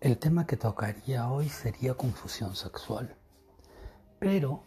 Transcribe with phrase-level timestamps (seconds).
[0.00, 3.14] El tema que tocaría hoy sería confusión sexual,
[4.18, 4.64] pero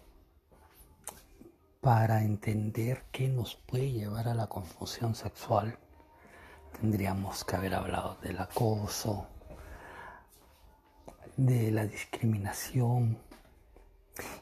[1.82, 5.78] para entender qué nos puede llevar a la confusión sexual,
[6.80, 9.28] tendríamos que haber hablado del acoso,
[11.36, 13.18] de la discriminación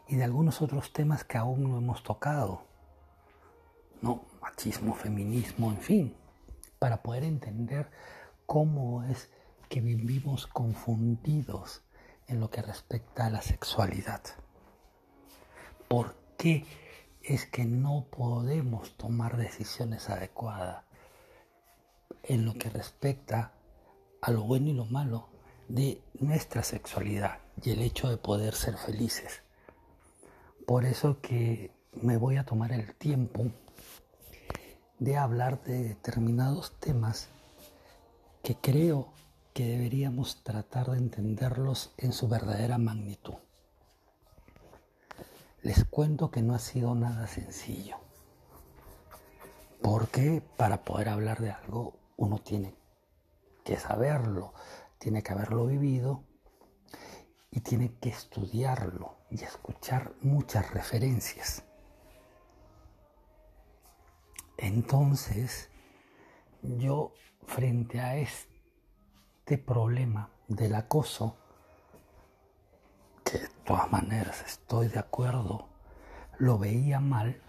[0.07, 2.72] y de algunos otros temas que aún no hemos tocado.
[4.03, 6.15] No, machismo, feminismo, en fin,
[6.77, 7.89] para poder entender
[8.45, 9.29] cómo es
[9.69, 11.83] que vivimos confundidos
[12.27, 14.21] en lo que respecta a la sexualidad.
[15.87, 16.65] ¿Por qué
[17.21, 20.83] es que no podemos tomar decisiones adecuadas
[22.23, 23.53] en lo que respecta
[24.21, 25.29] a lo bueno y lo malo
[25.69, 29.43] de nuestra sexualidad y el hecho de poder ser felices?
[30.67, 33.49] Por eso que me voy a tomar el tiempo
[35.03, 37.27] de hablar de determinados temas
[38.41, 39.09] que creo
[39.53, 43.33] que deberíamos tratar de entenderlos en su verdadera magnitud.
[45.61, 47.97] Les cuento que no ha sido nada sencillo,
[49.81, 52.73] porque para poder hablar de algo uno tiene
[53.65, 54.53] que saberlo,
[54.99, 56.23] tiene que haberlo vivido
[57.51, 61.63] y tiene que estudiarlo y escuchar muchas referencias.
[64.63, 65.69] Entonces,
[66.61, 67.13] yo
[67.45, 71.35] frente a este problema del acoso,
[73.25, 75.67] que de todas maneras estoy de acuerdo,
[76.37, 77.41] lo veía mal,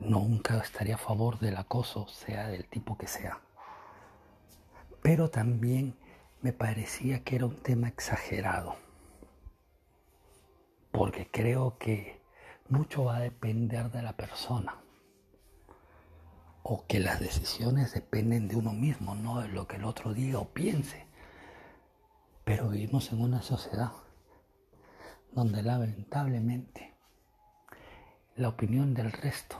[0.00, 3.42] nunca estaría a favor del acoso, sea del tipo que sea.
[5.02, 5.94] Pero también
[6.40, 8.76] me parecía que era un tema exagerado,
[10.90, 12.18] porque creo que
[12.70, 14.85] mucho va a depender de la persona
[16.68, 20.40] o que las decisiones dependen de uno mismo, no de lo que el otro diga
[20.40, 21.06] o piense.
[22.44, 23.92] Pero vivimos en una sociedad
[25.30, 26.92] donde lamentablemente
[28.34, 29.56] la opinión del resto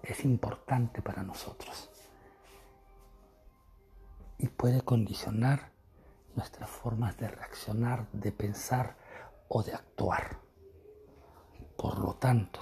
[0.00, 1.90] es importante para nosotros
[4.38, 5.72] y puede condicionar
[6.36, 8.96] nuestras formas de reaccionar, de pensar
[9.48, 10.38] o de actuar.
[11.76, 12.60] Por lo tanto,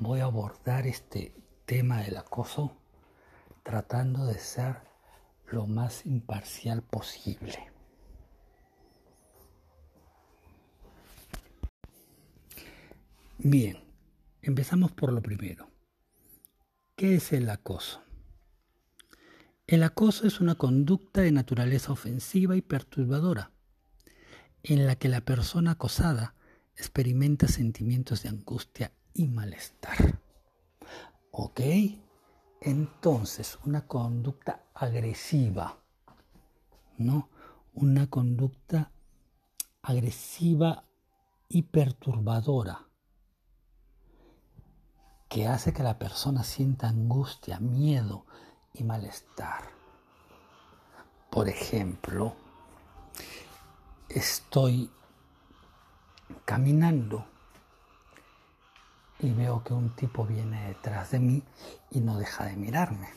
[0.00, 2.76] voy a abordar este tema del acoso
[3.62, 4.76] tratando de ser
[5.50, 7.70] lo más imparcial posible.
[13.38, 13.78] Bien,
[14.42, 15.68] empezamos por lo primero.
[16.96, 18.02] ¿Qué es el acoso?
[19.66, 23.50] El acoso es una conducta de naturaleza ofensiva y perturbadora,
[24.62, 26.34] en la que la persona acosada
[26.76, 30.23] experimenta sentimientos de angustia y malestar.
[31.36, 31.60] ¿Ok?
[32.60, 35.80] Entonces, una conducta agresiva,
[36.96, 37.28] ¿no?
[37.72, 38.92] Una conducta
[39.82, 40.84] agresiva
[41.48, 42.86] y perturbadora
[45.28, 48.26] que hace que la persona sienta angustia, miedo
[48.72, 49.70] y malestar.
[51.30, 52.36] Por ejemplo,
[54.08, 54.88] estoy
[56.44, 57.26] caminando
[59.24, 61.42] y veo que un tipo viene detrás de mí
[61.90, 63.08] y no deja de mirarme.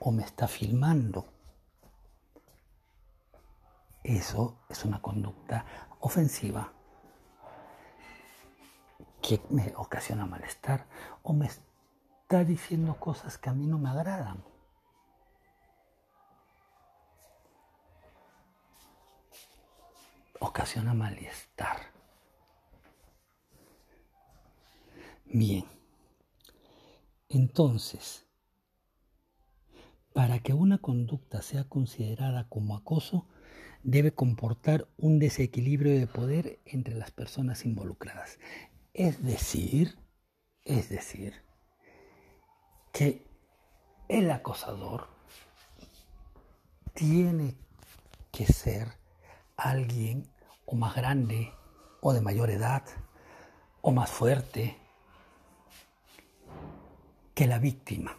[0.00, 1.26] O me está filmando.
[4.02, 5.64] Eso es una conducta
[6.00, 6.72] ofensiva
[9.20, 10.86] que me ocasiona malestar
[11.22, 14.42] o me está diciendo cosas que a mí no me agradan.
[20.40, 21.92] Ocasiona malestar.
[25.32, 25.64] Bien.
[27.30, 28.26] Entonces,
[30.12, 33.26] para que una conducta sea considerada como acoso,
[33.82, 38.38] debe comportar un desequilibrio de poder entre las personas involucradas.
[38.92, 39.98] Es decir,
[40.64, 41.32] es decir,
[42.92, 43.26] que
[44.08, 45.08] el acosador
[46.92, 47.56] tiene
[48.30, 48.88] que ser
[49.56, 50.28] alguien
[50.66, 51.50] o más grande
[52.02, 52.82] o de mayor edad
[53.80, 54.81] o más fuerte
[57.42, 58.16] que la víctima.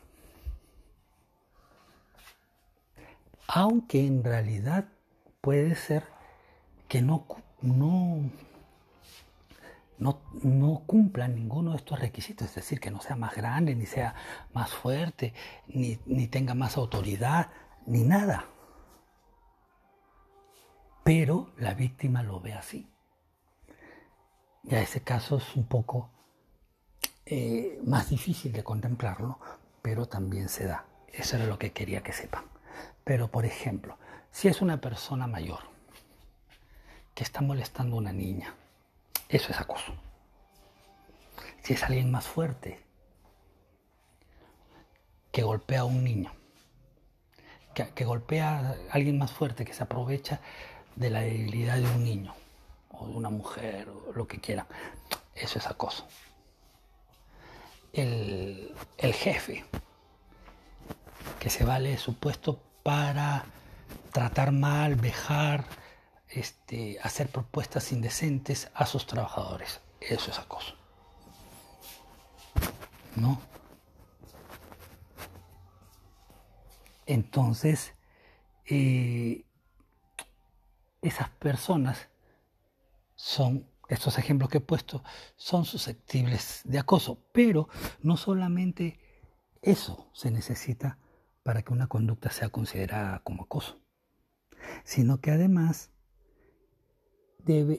[3.47, 4.89] Aunque en realidad
[5.39, 6.03] puede ser
[6.89, 7.25] que no,
[7.61, 8.29] no,
[9.97, 14.13] no, cumpla ninguno de estos requisitos, es decir, que no sea más grande, ni sea
[14.53, 15.33] más fuerte,
[15.67, 17.49] ni, ni tenga más autoridad,
[17.85, 18.49] ni nada.
[21.05, 22.89] Pero la víctima lo ve así.
[24.63, 26.09] Ya ese caso es un poco
[27.25, 29.39] eh, más difícil de contemplarlo,
[29.81, 30.85] pero también se da.
[31.07, 32.43] Eso era lo que quería que sepan.
[33.03, 33.97] Pero, por ejemplo,
[34.31, 35.59] si es una persona mayor
[37.13, 38.55] que está molestando a una niña,
[39.29, 39.93] eso es acoso.
[41.61, 42.79] Si es alguien más fuerte
[45.31, 46.31] que golpea a un niño,
[47.73, 50.39] que, golpea a alguien más fuerte que se aprovecha
[50.95, 52.35] de la debilidad de un niño
[52.91, 54.67] o de una mujer o lo que quiera,
[55.35, 56.07] eso es acoso.
[57.93, 59.63] El, el jefe
[61.39, 63.45] que se vale su puesto para
[64.11, 65.65] tratar mal, vejar,
[66.29, 69.81] este, hacer propuestas indecentes a sus trabajadores.
[69.99, 70.75] Eso es acoso.
[73.15, 73.39] ¿No?
[77.05, 77.93] Entonces,
[78.65, 79.45] eh,
[81.01, 82.07] esas personas
[83.15, 85.03] son, estos ejemplos que he puesto,
[85.35, 87.69] son susceptibles de acoso, pero
[88.01, 88.99] no solamente
[89.61, 90.99] eso se necesita
[91.43, 93.79] para que una conducta sea considerada como acoso,
[94.83, 95.91] sino que además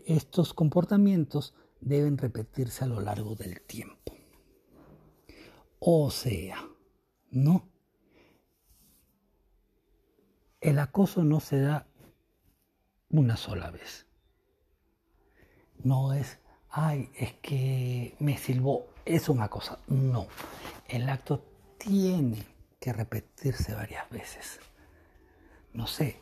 [0.06, 4.14] estos comportamientos deben repetirse a lo largo del tiempo.
[5.81, 6.67] O sea,
[7.31, 7.69] no.
[10.60, 11.87] El acoso no se da
[13.10, 14.06] una sola vez.
[15.82, 16.38] No es,
[16.70, 19.78] ay, es que me silbó, es una cosa.
[19.86, 20.26] No,
[20.88, 21.44] el acto
[21.78, 22.44] tiene
[22.80, 24.60] que repetirse varias veces.
[25.72, 26.20] No sé,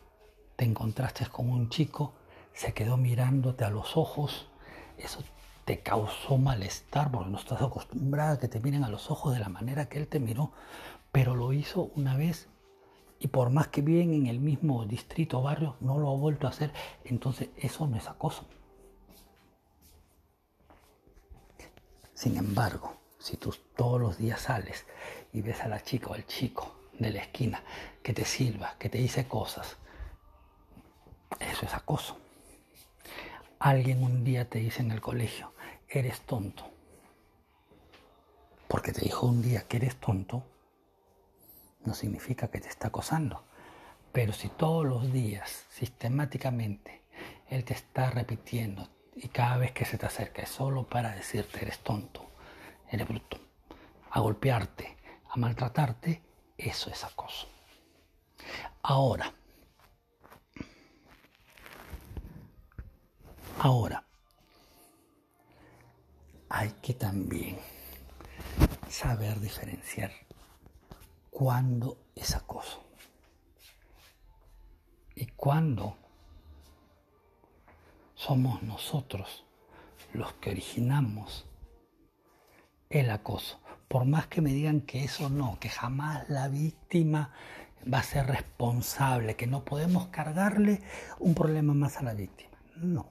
[0.56, 2.14] te encontraste con un chico,
[2.52, 4.48] se quedó mirándote a los ojos,
[4.96, 5.22] eso
[5.64, 9.40] te causó malestar porque no estás acostumbrada a que te miren a los ojos de
[9.40, 10.52] la manera que él te miró,
[11.12, 12.48] pero lo hizo una vez
[13.18, 16.46] y por más que viven en el mismo distrito o barrio, no lo ha vuelto
[16.46, 16.72] a hacer,
[17.04, 18.46] entonces eso no es acoso.
[22.22, 24.86] Sin embargo, si tú todos los días sales
[25.32, 27.64] y ves a la chica o al chico de la esquina
[28.00, 29.76] que te silba, que te dice cosas,
[31.40, 32.16] eso es acoso.
[33.58, 35.52] Alguien un día te dice en el colegio,
[35.88, 36.70] eres tonto.
[38.68, 40.44] Porque te dijo un día que eres tonto,
[41.84, 43.42] no significa que te está acosando.
[44.12, 47.02] Pero si todos los días, sistemáticamente,
[47.48, 51.62] él te está repitiendo y cada vez que se te acerca es solo para decirte
[51.62, 52.30] eres tonto,
[52.90, 53.38] eres bruto,
[54.10, 54.96] a golpearte,
[55.30, 56.22] a maltratarte,
[56.56, 57.48] eso es acoso.
[58.82, 59.32] Ahora,
[63.58, 64.04] ahora,
[66.48, 67.58] hay que también
[68.88, 70.12] saber diferenciar
[71.30, 72.84] cuándo es acoso
[75.14, 75.96] y cuándo
[78.24, 79.44] somos nosotros
[80.12, 81.46] los que originamos
[82.88, 83.60] el acoso.
[83.88, 87.32] Por más que me digan que eso no, que jamás la víctima
[87.92, 90.80] va a ser responsable, que no podemos cargarle
[91.18, 92.56] un problema más a la víctima.
[92.76, 93.10] No.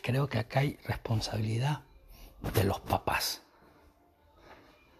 [0.00, 1.82] Creo que acá hay responsabilidad
[2.54, 3.42] de los papás.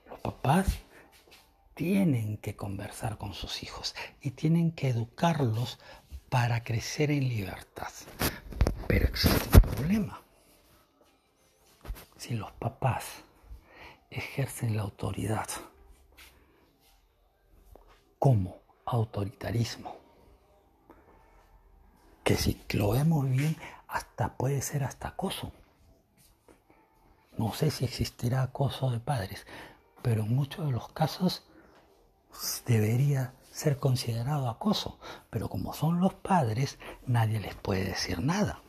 [0.09, 0.81] Los papás
[1.75, 5.79] tienen que conversar con sus hijos y tienen que educarlos
[6.33, 7.93] para crecer en libertad.
[8.89, 10.23] Pero existe un problema
[12.17, 13.05] si los papás
[14.09, 15.47] ejercen la autoridad
[18.19, 19.95] como autoritarismo,
[22.25, 23.55] que si lo vemos bien,
[23.87, 25.53] hasta puede ser hasta acoso.
[27.37, 29.47] No sé si existirá acoso de padres,
[30.01, 31.45] pero en muchos de los casos
[32.65, 34.99] debería ser considerado acoso,
[35.31, 38.61] pero como son los padres, nadie les puede decir nada.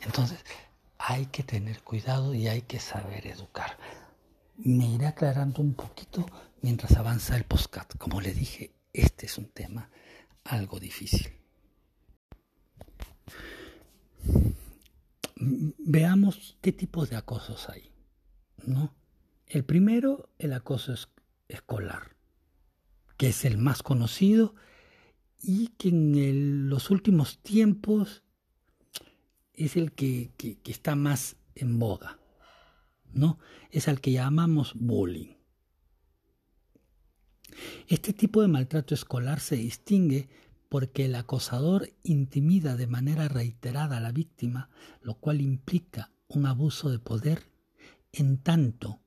[0.00, 0.38] Entonces,
[0.98, 3.76] hay que tener cuidado y hay que saber educar.
[4.56, 6.24] Me iré aclarando un poquito
[6.62, 7.96] mientras avanza el postcat.
[7.98, 9.90] Como le dije, este es un tema
[10.44, 11.32] algo difícil.
[15.36, 17.90] Veamos qué tipos de acosos hay.
[18.66, 18.94] ¿no?
[19.46, 20.92] El primero, el acoso
[21.54, 22.16] escolar,
[23.16, 24.54] que es el más conocido
[25.42, 28.22] y que en los últimos tiempos
[29.52, 30.32] es el que,
[30.64, 32.18] está más en boga,
[33.12, 33.38] ¿no?
[33.70, 35.34] Es al que llamamos bullying.
[37.86, 40.28] Este tipo de maltrato escolar se distingue
[40.68, 44.70] porque el acosador intimida de manera reiterada a la víctima,
[45.02, 47.44] lo cual implica un abuso de poder
[48.12, 49.04] en tanto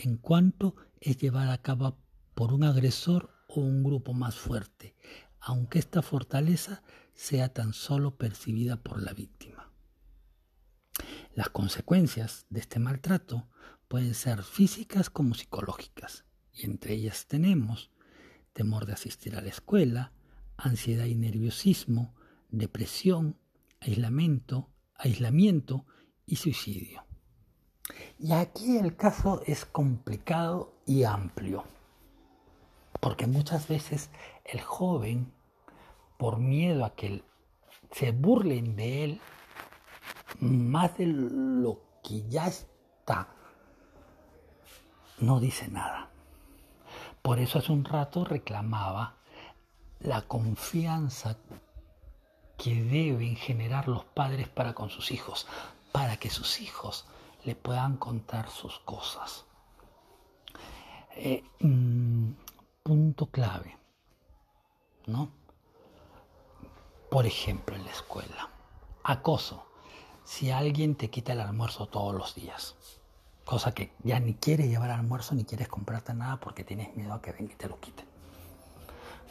[0.00, 1.96] en cuanto es llevada a cabo
[2.34, 4.96] por un agresor o un grupo más fuerte,
[5.40, 6.82] aunque esta fortaleza
[7.14, 9.72] sea tan solo percibida por la víctima.
[11.34, 13.48] Las consecuencias de este maltrato
[13.88, 17.90] pueden ser físicas como psicológicas, y entre ellas tenemos
[18.52, 20.12] temor de asistir a la escuela,
[20.56, 22.14] ansiedad y nerviosismo,
[22.50, 23.38] depresión,
[23.80, 25.86] aislamiento, aislamiento
[26.26, 27.04] y suicidio.
[28.18, 31.62] Y aquí el caso es complicado y amplio,
[32.98, 34.10] porque muchas veces
[34.44, 35.32] el joven,
[36.18, 37.22] por miedo a que
[37.92, 39.20] se burlen de él,
[40.40, 43.28] más de lo que ya está,
[45.20, 46.10] no dice nada.
[47.22, 49.14] Por eso hace un rato reclamaba
[50.00, 51.36] la confianza
[52.58, 55.46] que deben generar los padres para con sus hijos,
[55.92, 57.06] para que sus hijos
[57.44, 59.44] le puedan contar sus cosas.
[61.16, 62.30] Eh, mm,
[62.82, 63.76] punto clave,
[65.06, 65.30] ¿no?
[67.10, 68.48] Por ejemplo, en la escuela,
[69.02, 69.66] acoso.
[70.24, 72.76] Si alguien te quita el almuerzo todos los días,
[73.44, 77.20] cosa que ya ni quieres llevar almuerzo ni quieres comprarte nada porque tienes miedo a
[77.20, 78.06] que venga y te lo quiten.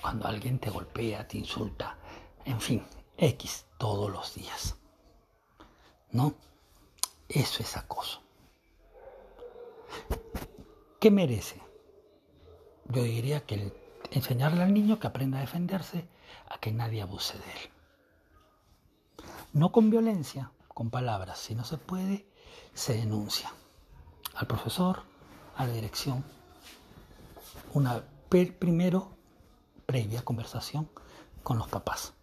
[0.01, 1.97] Cuando alguien te golpea, te insulta,
[2.45, 2.83] en fin,
[3.17, 4.75] X todos los días.
[6.11, 6.33] ¿No?
[7.29, 8.21] Eso es acoso.
[10.99, 11.68] ¿Qué merece?
[12.89, 13.71] Yo diría que
[14.11, 16.07] enseñarle al niño que aprenda a defenderse,
[16.49, 17.69] a que nadie abuse de él.
[19.53, 21.37] No con violencia, con palabras.
[21.37, 22.25] Si no se puede,
[22.73, 23.53] se denuncia
[24.33, 25.03] al profesor,
[25.55, 26.23] a la dirección.
[27.73, 29.11] Una primero
[29.85, 30.89] previa conversación
[31.43, 32.13] con los papás.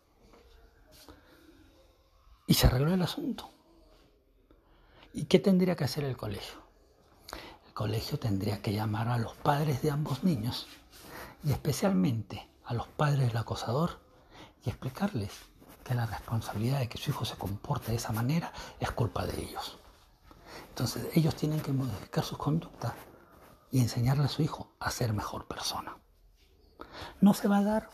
[2.48, 3.50] Y se arregló el asunto.
[5.12, 6.65] ¿Y qué tendría que hacer el colegio?
[7.76, 10.66] Colegio tendría que llamar a los padres de ambos niños
[11.44, 14.00] y especialmente a los padres del acosador
[14.64, 15.30] y explicarles
[15.84, 19.38] que la responsabilidad de que su hijo se comporte de esa manera es culpa de
[19.42, 19.78] ellos.
[20.70, 22.94] Entonces ellos tienen que modificar sus conductas
[23.70, 25.98] y enseñarle a su hijo a ser mejor persona.
[27.20, 27.90] No se va a dar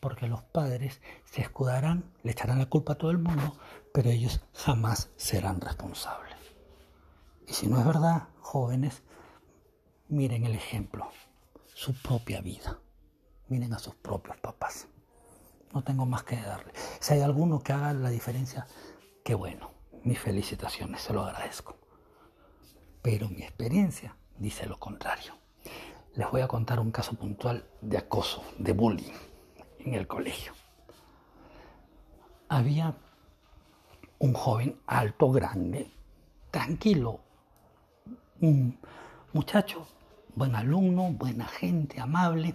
[0.00, 3.56] porque los padres se escudarán, le echarán la culpa a todo el mundo,
[3.94, 6.36] pero ellos jamás serán responsables.
[7.48, 9.02] Y si no es verdad, jóvenes,
[10.12, 11.08] miren el ejemplo,
[11.74, 12.78] su propia vida.
[13.48, 14.86] Miren a sus propios papás.
[15.72, 16.72] No tengo más que darle.
[17.00, 18.66] Si hay alguno que haga la diferencia,
[19.24, 19.70] qué bueno.
[20.04, 21.76] Mis felicitaciones, se lo agradezco.
[23.00, 25.34] Pero mi experiencia dice lo contrario.
[26.14, 29.14] Les voy a contar un caso puntual de acoso, de bullying
[29.78, 30.52] en el colegio.
[32.50, 32.94] Había
[34.18, 35.90] un joven alto, grande,
[36.50, 37.20] tranquilo,
[38.42, 38.78] un
[39.32, 39.86] muchacho,
[40.34, 42.54] buen alumno, buena gente, amable,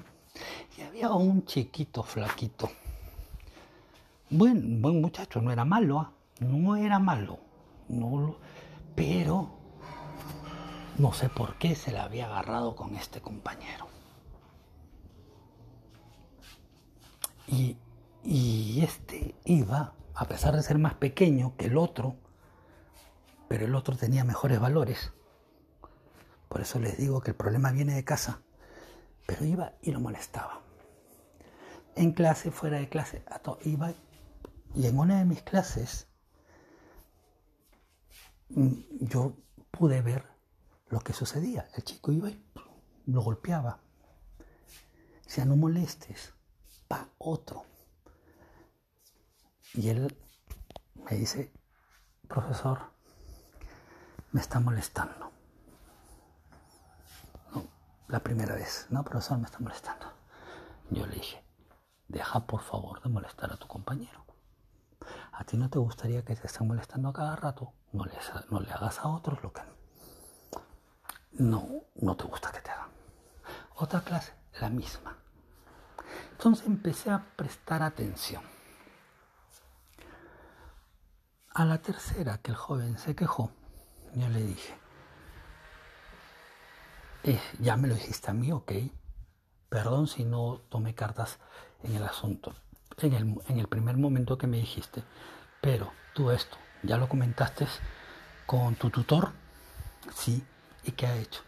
[0.78, 2.70] y había un chiquito flaquito.
[4.30, 6.12] Buen, buen muchacho, no era malo, ¿ah?
[6.40, 7.40] no era malo,
[7.88, 8.36] no,
[8.96, 9.50] pero
[10.98, 13.88] no sé por qué se le había agarrado con este compañero.
[17.48, 17.78] Y,
[18.24, 22.18] y este iba, a pesar de ser más pequeño que el otro,
[23.48, 25.14] pero el otro tenía mejores valores
[26.50, 28.42] por eso les digo que el problema viene de casa.
[29.26, 30.62] Pero iba y lo molestaba.
[31.96, 33.24] En clase, fuera de clase,
[33.64, 33.94] iba
[34.76, 36.08] y en una de mis clases
[38.50, 39.36] mm, yo
[39.72, 40.26] pude ver
[40.90, 41.68] lo que sucedía.
[41.76, 42.42] El chico iba y
[43.08, 43.80] lo golpeaba.
[45.26, 46.34] Decía, no molestes,
[46.88, 47.66] pa otro.
[49.74, 50.16] Y él
[50.96, 51.52] me dice,
[52.28, 52.80] profesor,
[54.32, 55.37] me está molestando
[58.08, 58.88] la primera vez.
[58.90, 60.12] No, profesor, me está molestando.
[60.90, 61.44] Yo le dije,
[62.08, 64.26] deja por favor de molestar a tu compañero.
[65.32, 67.74] ¿A ti no te gustaría que te estén molestando a cada rato?
[67.94, 68.06] No
[68.50, 69.62] no le hagas a otros lo que
[71.40, 72.90] no, no te gusta que te hagan.
[73.76, 75.16] Otra clase, la misma.
[76.32, 78.42] Entonces empecé a prestar atención.
[81.54, 83.52] A la tercera que el joven se quejó,
[84.14, 84.78] yo le dije,
[87.28, 88.72] eh, ya me lo dijiste a mí, ok.
[89.70, 91.40] Perdón si no tomé cartas
[91.84, 92.54] en el asunto,
[92.98, 95.04] en el, en el primer momento que me dijiste.
[95.62, 97.68] Pero tú esto, ¿ya lo comentaste
[98.46, 99.32] con tu tutor?
[100.16, 100.44] Sí.
[100.84, 101.42] ¿Y qué ha hecho?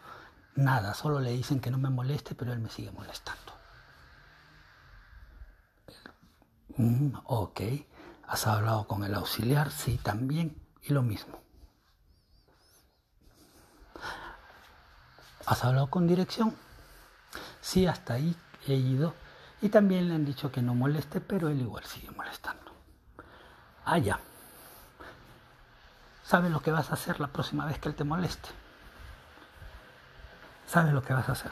[0.56, 3.54] Nada, solo le dicen que no me moleste, pero él me sigue molestando.
[6.76, 7.62] Mm, ok.
[8.28, 9.72] ¿Has hablado con el auxiliar?
[9.72, 10.62] Sí, también.
[10.84, 11.40] Y lo mismo.
[15.50, 16.56] ¿Has hablado con dirección?
[17.60, 18.36] Sí, hasta ahí
[18.68, 19.16] he ido
[19.62, 22.72] Y también le han dicho que no moleste, pero él igual sigue molestando.
[23.84, 24.20] Ah, ya.
[26.24, 28.50] ¿Sabes lo que vas a hacer la próxima vez que él te moleste?
[30.68, 31.52] ¿Sabes lo que vas a hacer?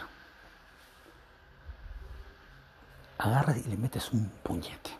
[3.18, 4.92] Agarras y le metes un puñete.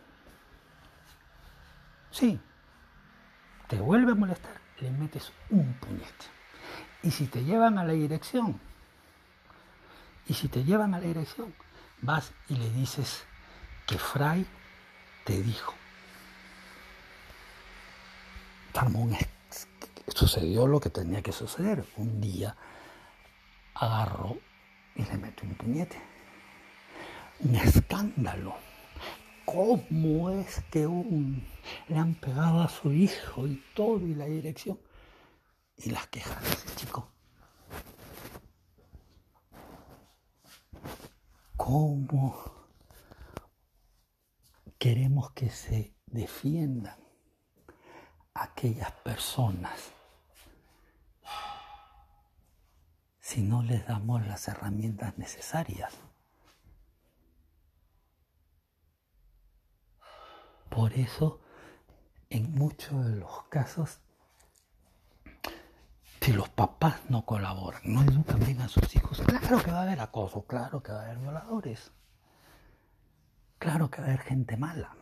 [2.10, 2.40] Sí.
[3.68, 6.26] Te vuelve a molestar, le metes un puñete.
[7.04, 8.60] Y si te llevan a la dirección,
[10.28, 11.54] y si te llevan a la dirección,
[12.02, 13.24] vas y le dices
[13.86, 14.46] que Fray
[15.24, 15.74] te dijo.
[20.14, 21.84] sucedió lo que tenía que suceder.
[21.96, 22.56] Un día
[23.74, 24.38] agarró
[24.94, 26.00] y le metió un puñete.
[27.40, 28.54] Un escándalo.
[29.44, 31.46] ¿Cómo es que un,
[31.88, 34.78] le han pegado a su hijo y todo y la dirección?
[35.78, 37.10] Y las quejas de ese chico.
[41.58, 42.40] ¿Cómo
[44.78, 46.96] queremos que se defiendan
[48.32, 49.92] aquellas personas
[53.18, 55.92] si no les damos las herramientas necesarias?
[60.70, 61.40] Por eso,
[62.30, 64.00] en muchos de los casos,
[66.28, 69.82] si los papás no colaboran, no educan bien a sus hijos, claro que va a
[69.84, 71.90] haber acoso, claro que va a haber violadores,
[73.58, 74.94] claro que va a haber gente mala.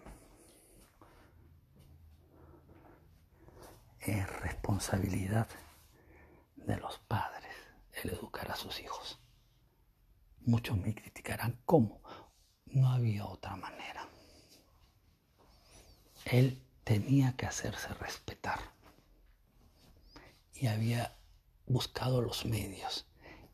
[3.98, 5.48] Es responsabilidad
[6.54, 7.56] de los padres
[8.04, 9.18] el educar a sus hijos.
[10.42, 12.02] Muchos me criticarán cómo.
[12.66, 14.08] No había otra manera.
[16.24, 18.60] Él tenía que hacerse respetar
[20.54, 21.15] y había
[21.66, 23.06] buscado los medios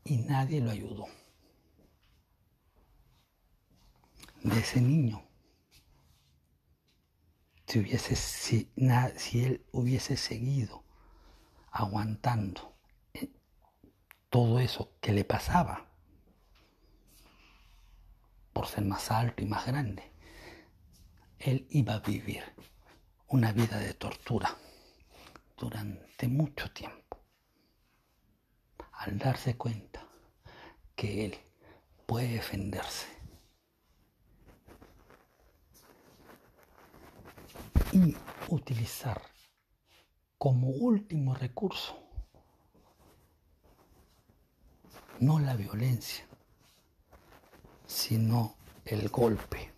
[0.03, 1.07] y nadie lo ayudó.
[4.43, 5.23] De ese niño,
[7.65, 8.67] si,
[9.15, 10.83] si él hubiese seguido
[11.71, 12.75] aguantando
[13.13, 13.31] eh,
[14.29, 15.89] todo eso que le pasaba
[18.53, 20.11] por ser más alto y más grande,
[21.39, 22.43] él iba a vivir
[23.27, 24.55] una vida de tortura
[25.57, 27.02] durante mucho tiempo,
[29.03, 30.07] al darse cuenta
[30.95, 31.37] que él
[32.05, 33.07] puede defenderse
[37.91, 38.15] y
[38.47, 39.21] utilizar
[40.37, 41.99] como último recurso
[45.19, 46.25] no la violencia,
[47.85, 49.71] sino el golpe,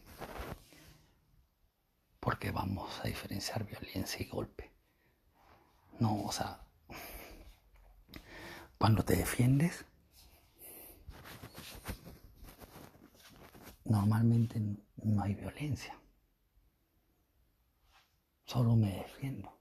[2.19, 4.71] porque vamos a diferenciar violencia y golpe.
[5.99, 6.64] No, o sea,
[8.77, 9.85] cuando te defiendes,
[13.83, 14.59] normalmente
[15.03, 15.97] no hay violencia.
[18.45, 19.51] Solo me defiendo.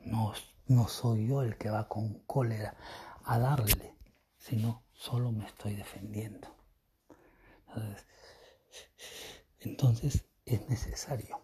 [0.00, 0.32] No,
[0.66, 2.76] no soy yo el que va con cólera
[3.24, 3.94] a darle,
[4.38, 6.56] sino solo me estoy defendiendo.
[9.60, 11.40] Entonces es necesario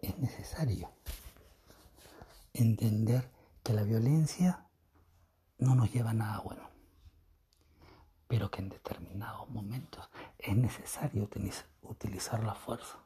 [0.00, 0.90] es necesario
[2.62, 3.30] entender
[3.62, 4.66] que la violencia
[5.58, 6.70] no nos lleva a nada bueno,
[8.26, 11.28] pero que en determinados momentos es necesario
[11.82, 12.98] utilizar la fuerza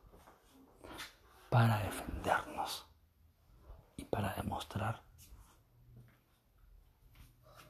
[1.50, 2.86] para defendernos
[3.96, 5.02] y para demostrar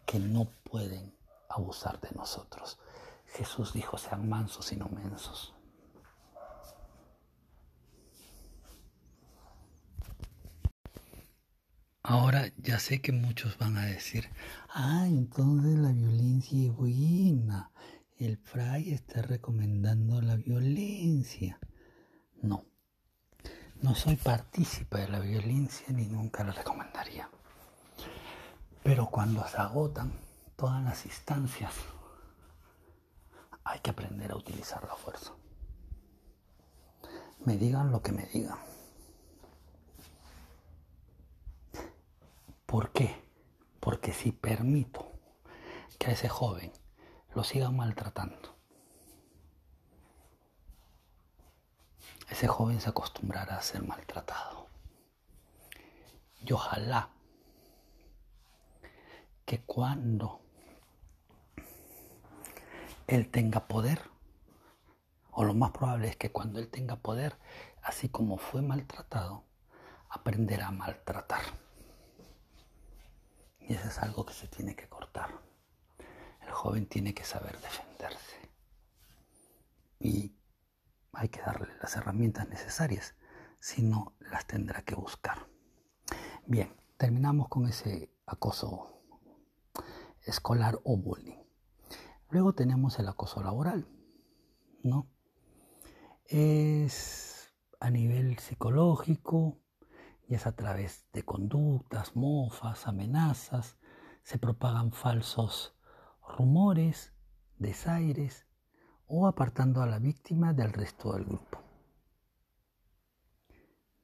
[0.06, 1.16] que no pueden
[1.48, 2.78] abusar de nosotros.
[3.26, 5.54] Jesús dijo, sean mansos y no mensos.
[12.04, 14.28] Ahora ya sé que muchos van a decir,
[14.70, 17.70] ah, entonces la violencia es buena.
[18.18, 21.60] El fray está recomendando la violencia.
[22.40, 22.64] No,
[23.82, 27.30] no soy partícipe de la violencia ni nunca la recomendaría.
[28.82, 30.12] Pero cuando se agotan
[30.56, 31.72] todas las instancias,
[33.62, 35.32] hay que aprender a utilizar la fuerza.
[37.44, 38.71] Me digan lo que me digan.
[42.72, 43.22] ¿Por qué?
[43.80, 45.12] Porque si permito
[45.98, 46.72] que a ese joven
[47.34, 48.56] lo sigan maltratando,
[52.30, 54.68] ese joven se acostumbrará a ser maltratado.
[56.40, 57.10] Y ojalá
[59.44, 60.40] que cuando
[63.06, 64.00] él tenga poder,
[65.30, 67.36] o lo más probable es que cuando él tenga poder,
[67.82, 69.44] así como fue maltratado,
[70.08, 71.42] aprenderá a maltratar.
[73.68, 75.40] Y eso es algo que se tiene que cortar.
[76.40, 78.36] El joven tiene que saber defenderse.
[79.98, 80.36] Y
[81.12, 83.14] hay que darle las herramientas necesarias,
[83.60, 85.46] si no las tendrá que buscar.
[86.46, 89.02] Bien, terminamos con ese acoso
[90.22, 91.42] escolar o bullying.
[92.30, 93.86] Luego tenemos el acoso laboral,
[94.82, 95.06] ¿no?
[96.26, 99.60] Es a nivel psicológico
[100.32, 103.76] y es a través de conductas, mofas, amenazas,
[104.22, 105.76] se propagan falsos
[106.38, 107.12] rumores,
[107.58, 108.46] desaires
[109.04, 111.58] o apartando a la víctima del resto del grupo.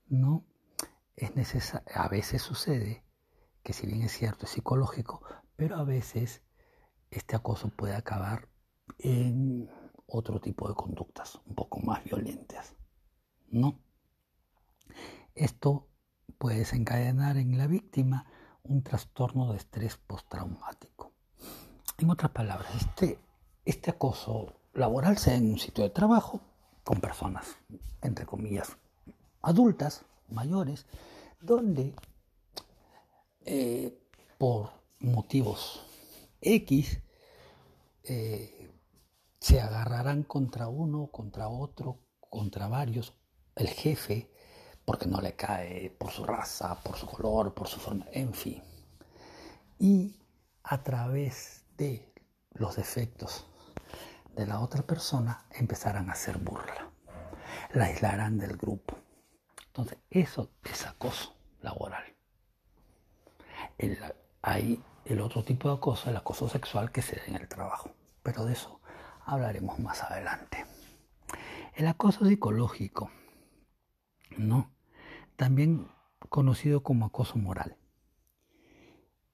[0.09, 0.45] No
[1.17, 3.07] es necesario, a veces sucede
[3.63, 5.23] que si bien es cierto es psicológico,
[5.57, 6.43] pero a veces
[7.09, 8.51] este acoso puede acabar
[8.99, 9.71] en
[10.07, 12.77] otro tipo de conductas un poco más violentas.
[13.51, 13.81] ¿No?
[15.35, 15.89] Esto
[16.39, 18.27] puede desencadenar en la víctima
[18.63, 21.13] un trastorno de estrés postraumático.
[21.99, 23.19] En otras palabras, este,
[23.65, 26.41] este acoso laboral se da en un sitio de trabajo
[26.85, 27.57] con personas,
[28.03, 28.77] entre comillas,
[29.43, 30.87] adultas, mayores,
[31.41, 31.95] donde
[33.45, 33.99] eh,
[34.39, 34.71] por
[35.01, 35.85] motivos
[36.41, 37.01] X
[38.05, 38.71] eh,
[39.41, 43.15] se agarrarán contra uno, contra otro, contra varios,
[43.57, 44.31] el jefe,
[44.89, 48.63] porque no le cae por su raza, por su color, por su forma, en fin.
[49.79, 50.19] Y
[50.63, 52.11] a través de
[52.53, 53.47] los defectos
[54.35, 56.91] de la otra persona empezarán a hacer burla,
[57.75, 58.97] la aislarán del grupo.
[59.67, 62.05] Entonces, eso es acoso laboral.
[64.41, 67.91] Hay el otro tipo de acoso, el acoso sexual que se da en el trabajo,
[68.23, 68.81] pero de eso
[69.27, 70.65] hablaremos más adelante.
[71.75, 73.11] El acoso psicológico,
[74.39, 74.78] ¿no?
[75.39, 75.87] También
[76.31, 77.77] conocido como acoso moral.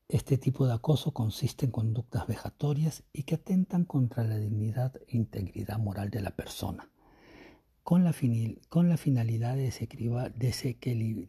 [0.06, 5.16] Este tipo de acoso consiste en conductas vejatorias y que atentan contra la dignidad e
[5.16, 6.90] integridad moral de la persona,
[7.82, 9.72] con la, finalidad de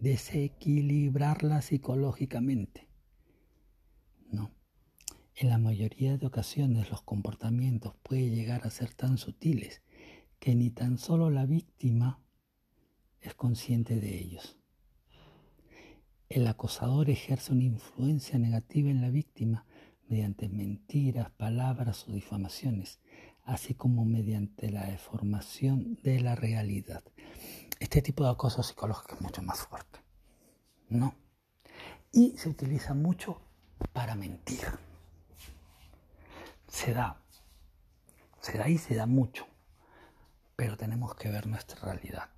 [0.01, 2.89] desequilibrarla psicológicamente.
[4.29, 4.51] No.
[5.35, 9.81] En la mayoría de ocasiones los comportamientos pueden llegar a ser tan sutiles
[10.37, 12.19] que ni tan solo la víctima
[13.21, 14.59] es consciente de ellos.
[16.27, 19.65] El acosador ejerce una influencia negativa en la víctima
[20.07, 22.99] mediante mentiras, palabras o difamaciones,
[23.43, 27.03] así como mediante la deformación de la realidad.
[27.79, 29.99] Este tipo de acoso psicológico es mucho más fuerte,
[30.89, 31.13] ¿no?
[32.11, 33.39] Y se utiliza mucho
[33.93, 34.65] para mentir.
[36.67, 37.21] Se da,
[38.41, 39.45] se da y se da mucho,
[40.55, 42.34] pero tenemos que ver nuestra realidad.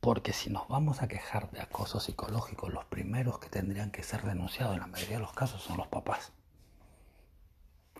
[0.00, 4.22] Porque si nos vamos a quejar de acoso psicológico, los primeros que tendrían que ser
[4.22, 6.32] denunciados en la mayoría de los casos son los papás.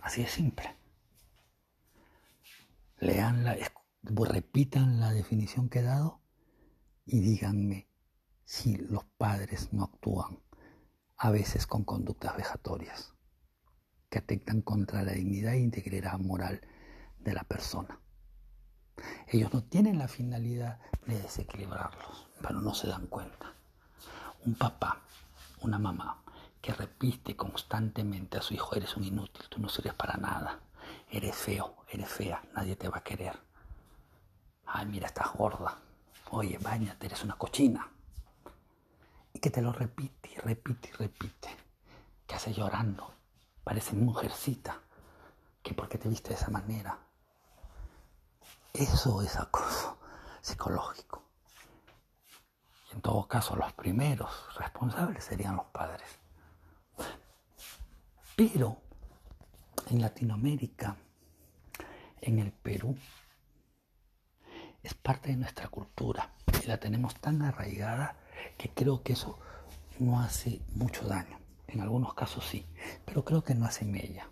[0.01, 0.75] Así de simple.
[2.99, 3.57] Leanla,
[4.01, 6.21] repitan la definición que he dado
[7.05, 7.87] y díganme
[8.45, 10.39] si los padres no actúan
[11.17, 13.13] a veces con conductas vejatorias
[14.09, 16.61] que atentan contra la dignidad e integridad moral
[17.19, 17.99] de la persona.
[19.27, 23.53] Ellos no tienen la finalidad de desequilibrarlos, pero no se dan cuenta.
[24.45, 25.01] Un papá,
[25.61, 26.21] una mamá
[26.61, 30.59] que repite constantemente a su hijo, eres un inútil, tú no sirves para nada,
[31.09, 33.39] eres feo, eres fea, nadie te va a querer.
[34.65, 35.77] Ay, mira, estás gorda.
[36.31, 37.89] Oye, bañate, eres una cochina.
[39.33, 41.49] Y que te lo repite y repite y repite.
[42.27, 43.11] Que hace llorando.
[43.63, 44.79] Parece mujercita.
[45.63, 46.99] Que porque te viste de esa manera.
[48.73, 49.97] Eso es acoso
[50.41, 51.23] psicológico.
[52.89, 56.07] Y en todo caso, los primeros responsables serían los padres.
[58.35, 58.77] Pero
[59.87, 60.95] en Latinoamérica,
[62.21, 62.97] en el Perú,
[64.81, 68.15] es parte de nuestra cultura y la tenemos tan arraigada
[68.57, 69.37] que creo que eso
[69.99, 71.37] no hace mucho daño.
[71.67, 72.65] En algunos casos sí,
[73.05, 74.29] pero creo que no hace mella.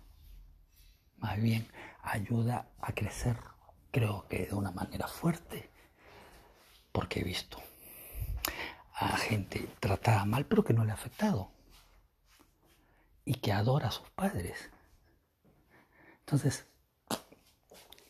[1.18, 1.68] Más bien
[2.02, 3.36] ayuda a crecer
[3.90, 5.70] creo que de una manera fuerte,
[6.92, 7.62] porque he visto
[8.94, 11.50] a gente tratada mal, pero que no le ha afectado,
[13.24, 14.70] y que adora a sus padres.
[16.20, 16.66] Entonces,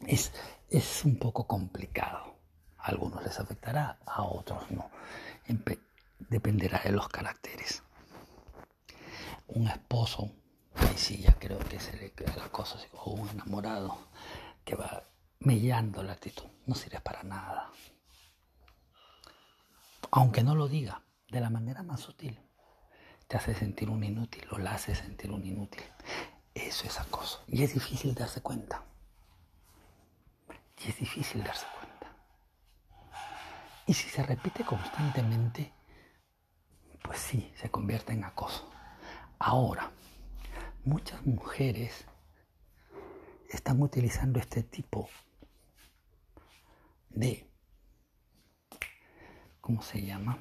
[0.06, 0.32] es,
[0.70, 2.36] es un poco complicado.
[2.78, 4.90] A algunos les afectará, a otros no.
[6.30, 7.82] dependerá de los caracteres.
[9.48, 10.30] Un esposo,
[10.94, 13.98] y sí, ya creo que se le queda la cosa, o un enamorado
[14.64, 15.02] que va
[15.40, 16.46] mellando la actitud.
[16.66, 17.70] No sirve para nada.
[20.10, 22.38] Aunque no lo diga, de la manera más sutil,
[23.26, 25.82] te hace sentir un inútil o la hace sentir un inútil.
[26.54, 27.44] Eso es acoso.
[27.46, 28.82] Y es difícil darse cuenta.
[30.82, 32.16] Y es difícil darse cuenta.
[33.86, 35.72] Y si se repite constantemente,
[37.02, 38.70] pues sí, se convierte en acoso.
[39.38, 39.90] Ahora,
[40.84, 42.06] muchas mujeres
[43.50, 45.08] están utilizando este tipo
[49.60, 50.38] ¿cómo se llama?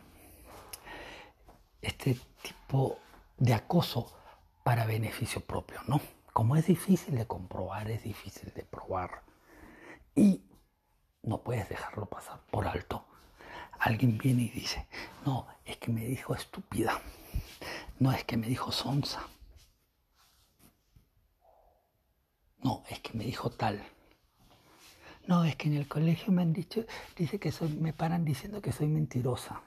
[1.81, 2.99] Este tipo
[3.37, 4.15] de acoso
[4.63, 5.99] para beneficio propio, ¿no?
[6.33, 9.23] Como es difícil de comprobar, es difícil de probar
[10.15, 10.43] y
[11.23, 13.05] no puedes dejarlo pasar por alto.
[13.79, 14.87] Alguien viene y dice,
[15.25, 17.01] no, es que me dijo estúpida,
[17.99, 19.27] no es que me dijo sonsa,
[22.59, 23.83] no, es que me dijo tal.
[25.27, 26.85] No, es que en el colegio me han dicho,
[27.17, 29.61] dice que soy, me paran diciendo que soy mentirosa.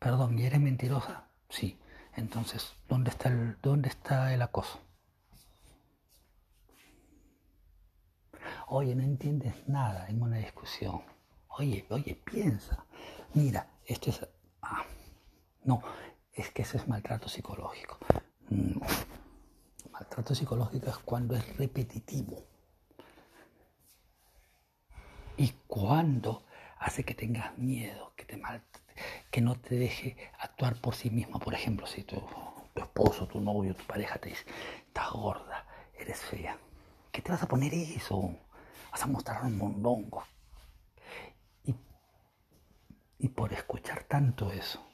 [0.00, 1.28] Perdón, ¿y eres mentirosa?
[1.48, 1.78] Sí.
[2.16, 4.80] Entonces, ¿dónde está el, dónde está el acoso?
[8.66, 11.02] Oye, no entiendes nada en una discusión.
[11.48, 12.84] Oye, oye, piensa.
[13.34, 14.26] Mira, esto es...
[14.60, 14.84] Ah,
[15.64, 15.82] no,
[16.32, 17.98] es que eso es maltrato psicológico.
[18.50, 18.80] No.
[19.92, 22.55] Maltrato psicológico es cuando es repetitivo
[25.36, 26.42] y cuando
[26.78, 28.40] hace que tengas miedo, que te
[29.30, 31.38] que no te deje actuar por sí mismo.
[31.38, 32.22] Por ejemplo, si tu,
[32.74, 34.44] esposo, tu novio, tu pareja te dice,
[34.86, 35.66] estás gorda,
[35.98, 36.58] eres fea,
[37.12, 38.34] ¿qué te vas a poner eso?
[38.90, 40.24] Vas a mostrar un mondongo.
[43.18, 44.86] Y por escuchar tanto eso,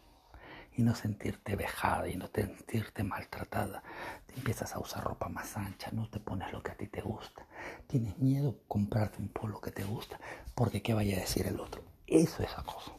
[0.76, 3.82] y no sentirte vejada y no sentirte maltratada.
[4.26, 7.02] Te empiezas a usar ropa más ancha, no te pones lo que a ti te
[7.02, 7.46] gusta.
[7.86, 10.18] Tienes miedo comprarte un polo que te gusta
[10.54, 11.82] porque qué vaya a decir el otro.
[12.06, 12.96] Eso es acoso.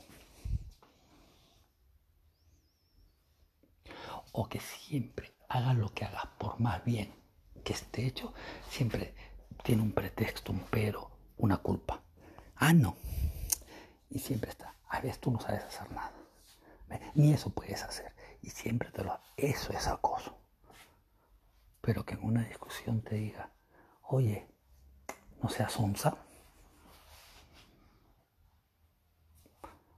[4.32, 7.14] O que siempre hagas lo que hagas, por más bien
[7.64, 8.34] que esté hecho,
[8.70, 9.14] siempre
[9.64, 12.02] tiene un pretexto, un pero, una culpa.
[12.56, 12.96] Ah, no.
[14.10, 14.76] Y siempre está.
[14.90, 16.23] A veces tú no sabes hacer nada.
[17.16, 18.14] Ni eso puedes hacer.
[18.42, 19.20] Y siempre te lo...
[19.38, 20.38] Eso es acoso.
[21.82, 23.52] Pero que en una discusión te diga,
[24.04, 24.48] oye,
[25.42, 26.18] no seas onza.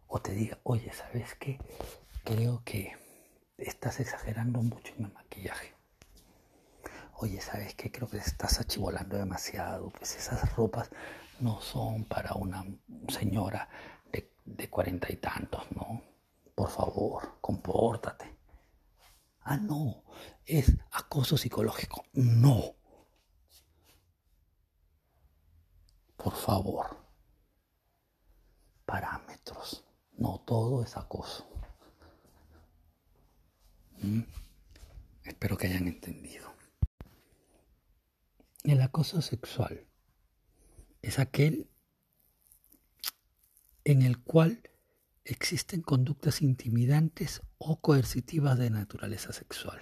[0.08, 1.60] O te diga, oye, ¿sabes qué?
[2.24, 2.96] Creo que
[3.58, 5.74] estás exagerando mucho en el maquillaje.
[7.18, 7.92] Oye, ¿sabes qué?
[7.92, 9.90] Creo que estás achivolando demasiado.
[9.92, 10.90] Pues esas ropas
[11.40, 12.66] no son para una
[13.10, 13.70] señora
[14.46, 16.02] de cuarenta y tantos, ¿no?
[16.56, 18.34] Por favor, compórtate.
[19.42, 20.04] Ah, no,
[20.46, 22.06] es acoso psicológico.
[22.14, 22.76] No.
[26.18, 26.98] Por favor.
[28.86, 29.84] Parámetros.
[30.14, 31.48] No todo es acoso.
[34.02, 34.22] ¿Mm?
[35.26, 36.54] Espero que hayan entendido.
[38.64, 39.86] El acoso sexual
[41.02, 41.70] es aquel
[43.84, 44.64] en el cual
[45.26, 49.82] existen conductas intimidantes o coercitivas de naturaleza sexual.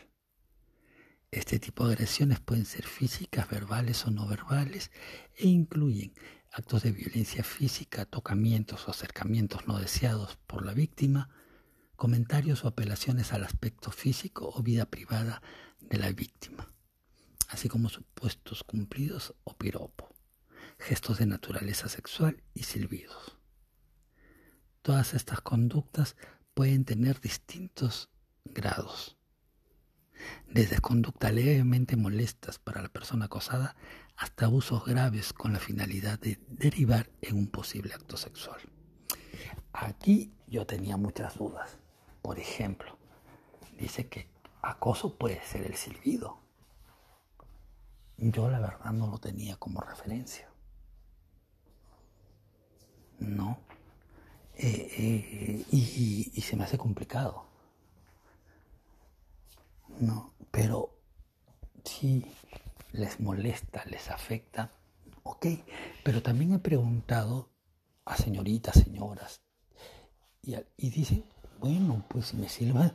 [1.32, 4.92] Este tipo de agresiones pueden ser físicas, verbales o no verbales
[5.36, 6.14] e incluyen
[6.52, 11.30] actos de violencia física, tocamientos o acercamientos no deseados por la víctima,
[11.96, 15.42] comentarios o apelaciones al aspecto físico o vida privada
[15.82, 16.72] de la víctima,
[17.50, 20.16] así como supuestos cumplidos o piropo,
[20.80, 23.43] gestos de naturaleza sexual y silbidos.
[24.84, 26.18] Todas estas conductas
[26.54, 28.10] pueden tener distintos
[28.44, 29.18] grados,
[30.50, 33.78] desde conductas levemente molestas para la persona acosada
[34.18, 38.60] hasta abusos graves con la finalidad de derivar en un posible acto sexual.
[39.72, 41.78] Aquí yo tenía muchas dudas.
[42.22, 42.98] Por ejemplo,
[43.78, 44.30] dice que
[44.62, 46.40] acoso puede ser el silbido.
[48.18, 50.50] Yo la verdad no lo tenía como referencia.
[53.20, 53.62] No.
[54.56, 57.46] Eh, eh, y, se me hace complicado.
[60.00, 60.98] No, pero
[61.84, 62.26] si
[62.92, 64.72] les molesta, les afecta,
[65.24, 65.48] ok.
[66.04, 67.50] Pero también he preguntado
[68.06, 69.42] a señoritas, señoras,
[70.42, 71.26] y, y dicen,
[71.60, 72.92] bueno, pues si me sirve,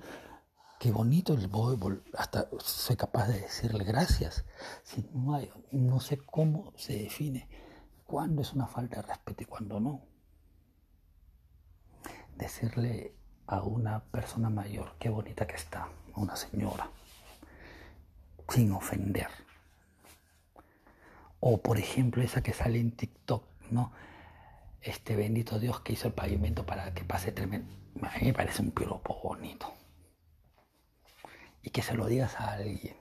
[0.79, 4.45] qué bonito, voy, hasta soy capaz de decirle gracias.
[4.85, 7.49] Si no, hay, no sé cómo se define
[8.07, 10.03] cuándo es una falta de respeto y cuándo no
[12.39, 13.13] decirle
[13.47, 16.91] a una persona mayor qué bonita que está, a una señora,
[18.49, 19.29] sin ofender.
[21.41, 23.93] O por ejemplo esa que sale en TikTok, ¿no?
[24.81, 27.75] Este bendito Dios que hizo el pavimento para que pase tremendo.
[28.03, 29.73] A mí me parece un piropo bonito.
[31.63, 32.97] Y que se lo digas a alguien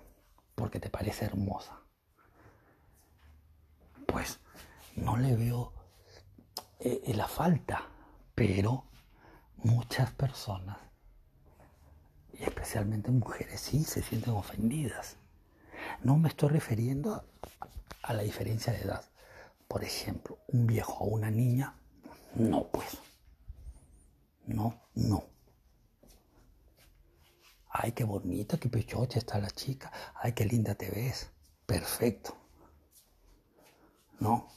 [0.55, 1.79] porque te parece hermosa.
[4.07, 4.39] Pues
[4.95, 5.73] no le veo
[6.79, 7.87] eh, la falta,
[8.33, 8.86] pero
[9.63, 10.77] muchas personas,
[12.33, 15.17] y especialmente mujeres, sí se sienten ofendidas.
[16.03, 17.25] No me estoy refiriendo
[18.03, 19.03] a la diferencia de edad.
[19.67, 21.75] Por ejemplo, un viejo o una niña,
[22.35, 22.97] no pues.
[24.45, 25.23] No, no.
[27.69, 29.91] Ay, qué bonita, qué pechocha está la chica.
[30.15, 31.31] Ay, qué linda te ves.
[31.65, 32.35] Perfecto.
[34.19, 34.47] ¿No?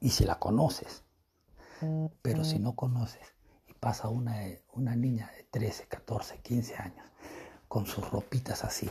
[0.00, 1.02] Y si la conoces.
[2.22, 3.37] Pero si no conoces
[3.80, 4.36] pasa una,
[4.72, 7.06] una niña de 13, 14, 15 años
[7.68, 8.90] con sus ropitas así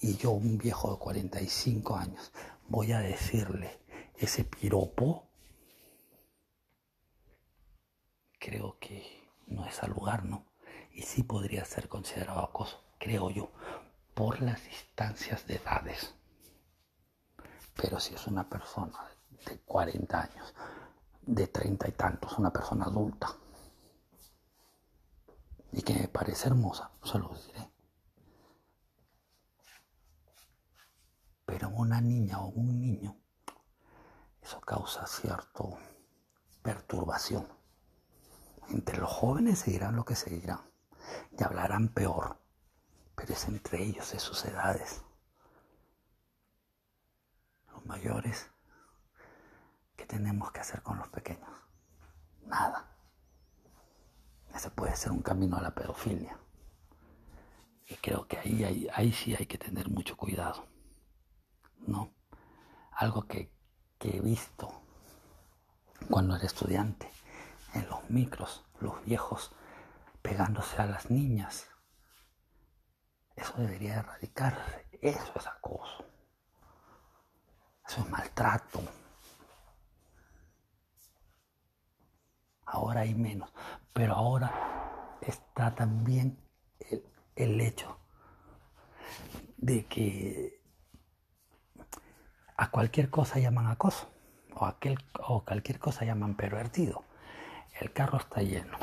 [0.00, 2.32] y yo un viejo de 45 años
[2.68, 3.78] voy a decirle
[4.16, 5.28] ese piropo,
[8.38, 10.44] creo que no es al lugar, ¿no?
[10.92, 13.50] Y sí podría ser considerado acoso, creo yo,
[14.14, 16.14] por las distancias de edades.
[17.74, 18.98] Pero si es una persona
[19.44, 20.54] de 40 años,
[21.26, 23.36] de 30 y tantos, una persona adulta,
[25.76, 27.70] y que me parece hermosa, se lo diré.
[31.44, 33.14] Pero una niña o un niño,
[34.40, 35.64] eso causa cierta
[36.62, 37.46] perturbación.
[38.70, 40.34] Entre los jóvenes se lo que se
[41.38, 42.40] y hablarán peor,
[43.14, 45.02] pero es entre ellos, de sus edades.
[47.70, 48.50] Los mayores,
[49.94, 51.50] ¿qué tenemos que hacer con los pequeños?
[52.46, 52.95] Nada.
[54.56, 56.38] Ese puede ser un camino a la pedofilia.
[57.88, 60.66] Y creo que ahí, ahí sí hay que tener mucho cuidado.
[61.86, 62.14] ¿No?
[62.92, 63.52] Algo que,
[63.98, 64.72] que he visto
[66.08, 67.10] cuando era estudiante
[67.74, 69.52] en los micros, los viejos
[70.22, 71.66] pegándose a las niñas.
[73.36, 74.86] Eso debería erradicarse.
[75.02, 76.06] Eso es acoso.
[77.86, 78.80] Eso es maltrato.
[82.66, 83.52] Ahora hay menos.
[83.92, 86.38] Pero ahora está también
[87.34, 87.98] el, hecho
[89.56, 90.60] de que
[92.56, 94.10] a cualquier cosa llaman acoso
[94.54, 97.04] o, aquel, o cualquier cosa llaman pervertido.
[97.80, 98.78] El carro está lleno,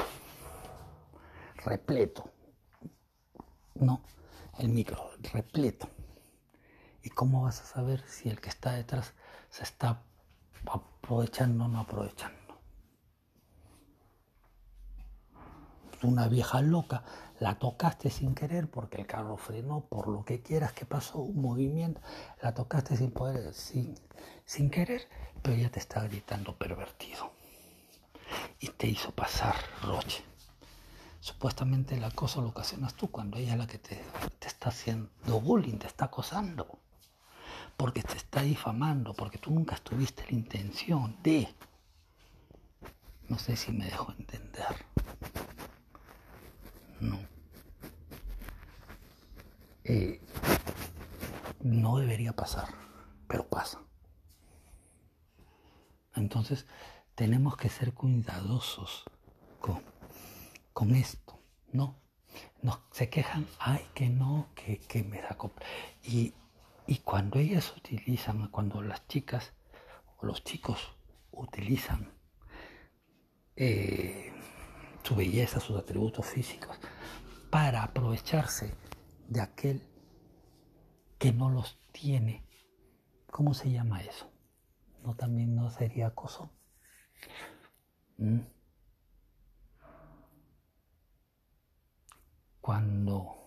[1.58, 2.30] repleto.
[3.76, 4.04] No,
[4.60, 5.89] el micro, repleto.
[7.02, 9.13] ¿Y cómo vas a saber si el que está detrás
[9.50, 10.04] se está
[10.65, 12.42] aprovechando o no aprovechando?
[16.03, 17.03] Una vieja loca,
[17.39, 21.41] la tocaste sin querer porque el carro frenó, por lo que quieras que pasó, un
[21.41, 22.01] movimiento,
[22.41, 23.95] la tocaste sin poder, sin,
[24.45, 25.07] sin querer,
[25.41, 27.31] pero ella te está gritando pervertido
[28.59, 30.23] y te hizo pasar roche.
[31.21, 34.03] Supuestamente el acoso lo ocasionas tú cuando ella es la que te,
[34.39, 36.79] te está haciendo bullying, te está acosando,
[37.77, 41.47] porque te está difamando, porque tú nunca tuviste la intención de...
[43.29, 44.85] No sé si me dejo entender.
[47.03, 47.19] No.
[49.83, 50.21] Eh,
[51.61, 52.69] no debería pasar,
[53.27, 53.81] pero pasa.
[56.15, 56.65] Entonces,
[57.15, 59.03] tenemos que ser cuidadosos
[59.59, 59.81] con,
[60.71, 61.41] con esto,
[61.73, 61.99] ¿no?
[62.61, 65.37] Nos, se quejan, ay, que no, que, que me da
[66.03, 66.33] y,
[66.87, 69.51] y cuando ellas utilizan, cuando las chicas
[70.17, 70.95] o los chicos
[71.31, 72.13] utilizan
[73.55, 74.33] eh,
[75.03, 76.77] su belleza, sus atributos físicos,
[77.49, 78.73] para aprovecharse
[79.27, 79.81] de aquel
[81.19, 82.45] que no los tiene,
[83.29, 84.31] ¿cómo se llama eso?
[85.03, 86.51] ¿No también no sería acoso?
[88.17, 88.39] ¿Mm?
[92.61, 93.43] Cuando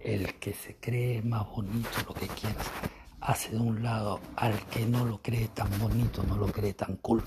[0.00, 2.66] el que se cree más bonito, lo que quieras,
[3.20, 6.96] hace de un lado al que no lo cree tan bonito, no lo cree tan
[6.96, 7.22] cool.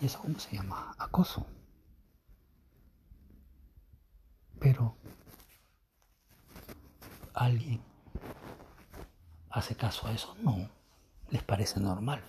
[0.00, 0.94] ¿Y eso cómo se llama?
[0.98, 1.46] Acoso.
[4.58, 4.96] Pero
[7.34, 7.82] alguien
[9.50, 10.68] hace caso a eso, no,
[11.30, 12.22] les parece normal.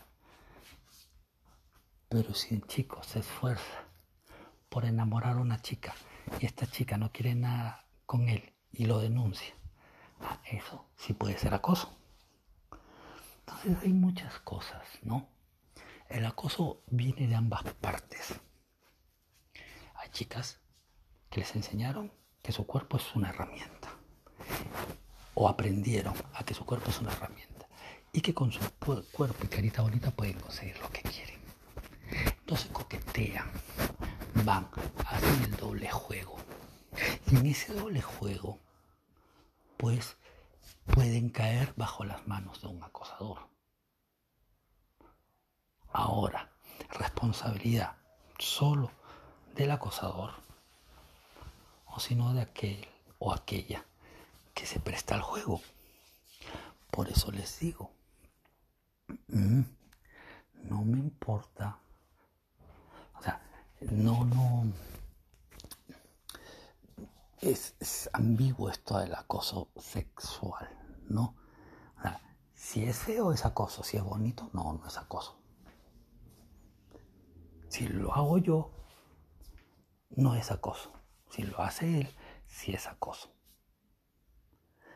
[2.10, 3.84] Pero si un chico se esfuerza
[4.70, 5.94] por enamorar a una chica
[6.40, 9.54] y esta chica no quiere nada con él y lo denuncia,
[10.22, 11.98] ah, eso sí puede ser acoso.
[13.40, 15.28] Entonces hay muchas cosas, ¿no?
[16.10, 18.36] El acoso viene de ambas partes.
[19.96, 20.60] Hay chicas
[21.30, 23.90] que les enseñaron que su cuerpo es una herramienta
[25.34, 27.68] o aprendieron a que su cuerpo es una herramienta
[28.14, 31.42] y que con su cuerpo y carita bonita pueden conseguir lo que quieren.
[32.40, 33.52] Entonces coquetean,
[34.46, 34.70] van,
[35.06, 36.38] hacen el doble juego.
[37.30, 38.60] Y en ese doble juego,
[39.76, 40.18] pues
[40.86, 43.57] pueden caer bajo las manos de un acosador.
[45.98, 46.48] Ahora,
[46.92, 47.96] responsabilidad
[48.38, 48.92] solo
[49.56, 50.30] del acosador
[51.88, 52.88] o sino de aquel
[53.18, 53.84] o aquella
[54.54, 55.60] que se presta al juego.
[56.92, 57.90] Por eso les digo,
[59.30, 59.62] mm,
[60.66, 61.80] no me importa,
[63.18, 63.42] o sea,
[63.82, 64.72] no, no,
[67.42, 70.70] es, ambiguo esto del acoso sexual,
[71.10, 71.34] ¿no?
[72.54, 75.38] si es feo es acoso, si es bonito, no, no es acoso.
[77.70, 78.72] Si lo hago yo,
[80.10, 80.92] no es acoso.
[81.30, 82.10] Si lo hace él,
[82.48, 83.30] sí es acoso.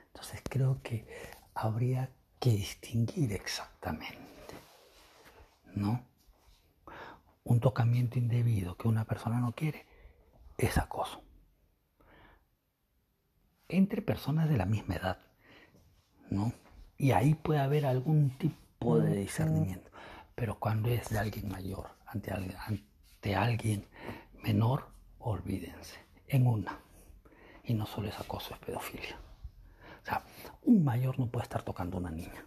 [0.07, 1.07] Entonces creo que
[1.53, 4.55] habría que distinguir exactamente,
[5.75, 6.05] ¿no?
[7.43, 9.85] Un tocamiento indebido que una persona no quiere
[10.57, 11.23] es acoso.
[13.67, 15.19] Entre personas de la misma edad,
[16.29, 16.53] ¿no?
[16.97, 19.91] Y ahí puede haber algún tipo de discernimiento.
[20.35, 23.87] Pero cuando es de alguien mayor, ante alguien,
[24.43, 24.87] menor,
[25.19, 25.99] olvídense.
[26.27, 26.79] En una.
[27.63, 29.17] Y no solo es acoso, es pedofilia.
[30.01, 30.23] O sea,
[30.63, 32.45] un mayor no puede estar tocando a una niña.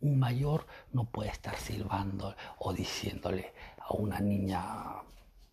[0.00, 5.02] Un mayor no puede estar silbando o diciéndole a una niña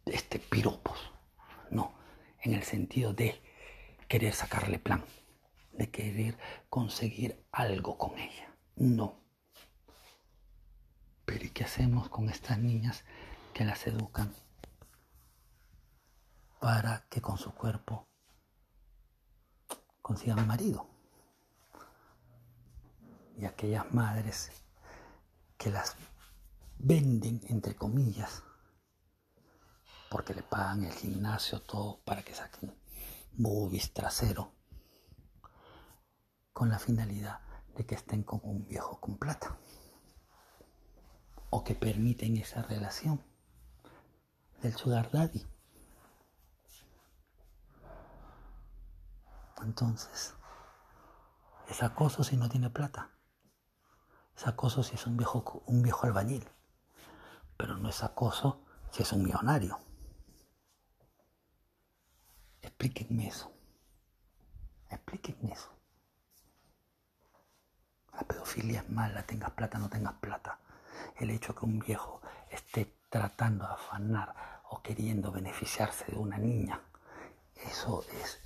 [0.06, 1.12] este piropos.
[1.70, 1.93] No,
[2.41, 3.41] en el sentido de
[4.08, 5.04] querer sacarle plan,
[5.74, 6.38] de querer
[6.70, 8.56] conseguir algo con ella.
[8.78, 9.27] No.
[11.28, 13.04] Pero ¿y qué hacemos con estas niñas
[13.54, 14.34] que las educan
[16.62, 18.08] para que con su cuerpo
[20.02, 20.90] consigan marido?
[23.38, 24.52] Y aquellas madres
[25.58, 25.98] que las
[26.80, 28.44] venden, entre comillas,
[30.10, 32.74] porque le pagan el gimnasio, todo para que saquen
[33.34, 34.54] boobies trasero,
[36.54, 37.42] con la finalidad
[37.76, 39.58] de que estén como un viejo con plata,
[41.50, 43.24] o que permiten esa relación
[44.62, 45.45] del sugar daddy.
[49.62, 50.36] Entonces,
[51.70, 53.10] es acoso si no tiene plata.
[54.36, 56.48] Es acoso si es un viejo, un viejo albañil.
[57.58, 59.80] Pero no es acoso si es un millonario.
[62.62, 63.52] Explíquenme eso.
[64.89, 65.70] Explíquenme eso.
[68.14, 70.60] La pedofilia es mala, tengas plata, no tengas plata.
[71.18, 76.82] El hecho que un viejo esté tratando de afanar o queriendo beneficiarse de una niña,
[77.56, 78.41] eso es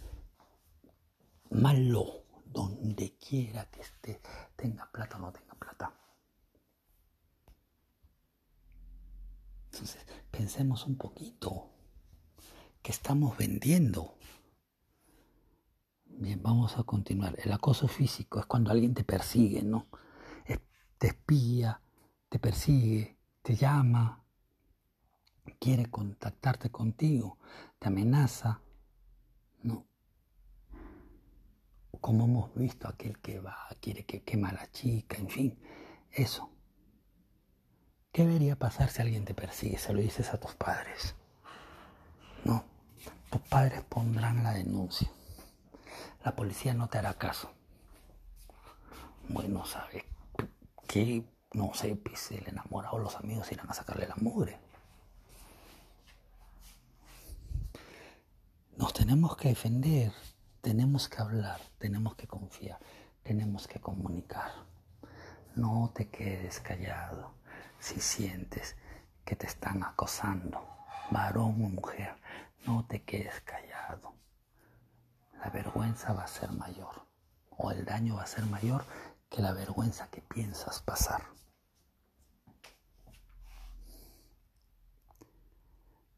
[1.49, 4.21] malo donde quiera que esté,
[4.55, 5.93] tenga plata o no tenga plata.
[9.71, 11.69] Entonces, pensemos un poquito
[12.81, 14.17] que estamos vendiendo.
[16.05, 17.35] Bien, vamos a continuar.
[17.39, 19.87] El acoso físico es cuando alguien te persigue, ¿no?
[21.01, 21.80] Te espía,
[22.31, 24.23] te persigue, te llama,
[25.59, 27.37] quiere contactarte contigo,
[27.77, 28.61] te amenaza,
[29.63, 29.85] ¿no?
[31.99, 35.59] Como hemos visto, aquel que va, quiere que quema a la chica, en fin,
[36.09, 36.49] eso.
[38.13, 39.77] ¿Qué debería pasar si alguien te persigue?
[39.77, 41.17] Se lo dices a tus padres.
[42.45, 42.63] No,
[43.29, 45.11] tus padres pondrán la denuncia.
[46.23, 47.51] La policía no te hará caso.
[49.27, 50.05] Bueno, ¿sabes
[50.87, 51.25] qué?
[51.53, 54.57] No sé, pues el enamorado, los amigos irán a sacarle la mugre.
[58.77, 60.13] Nos tenemos que defender,
[60.61, 62.79] tenemos que hablar, tenemos que confiar,
[63.21, 64.51] tenemos que comunicar.
[65.55, 67.33] No te quedes callado
[67.79, 68.77] si sientes
[69.25, 70.65] que te están acosando,
[71.11, 72.15] varón o mujer.
[72.65, 74.13] No te quedes callado.
[75.39, 77.05] La vergüenza va a ser mayor
[77.57, 78.85] o el daño va a ser mayor
[79.29, 81.40] que la vergüenza que piensas pasar.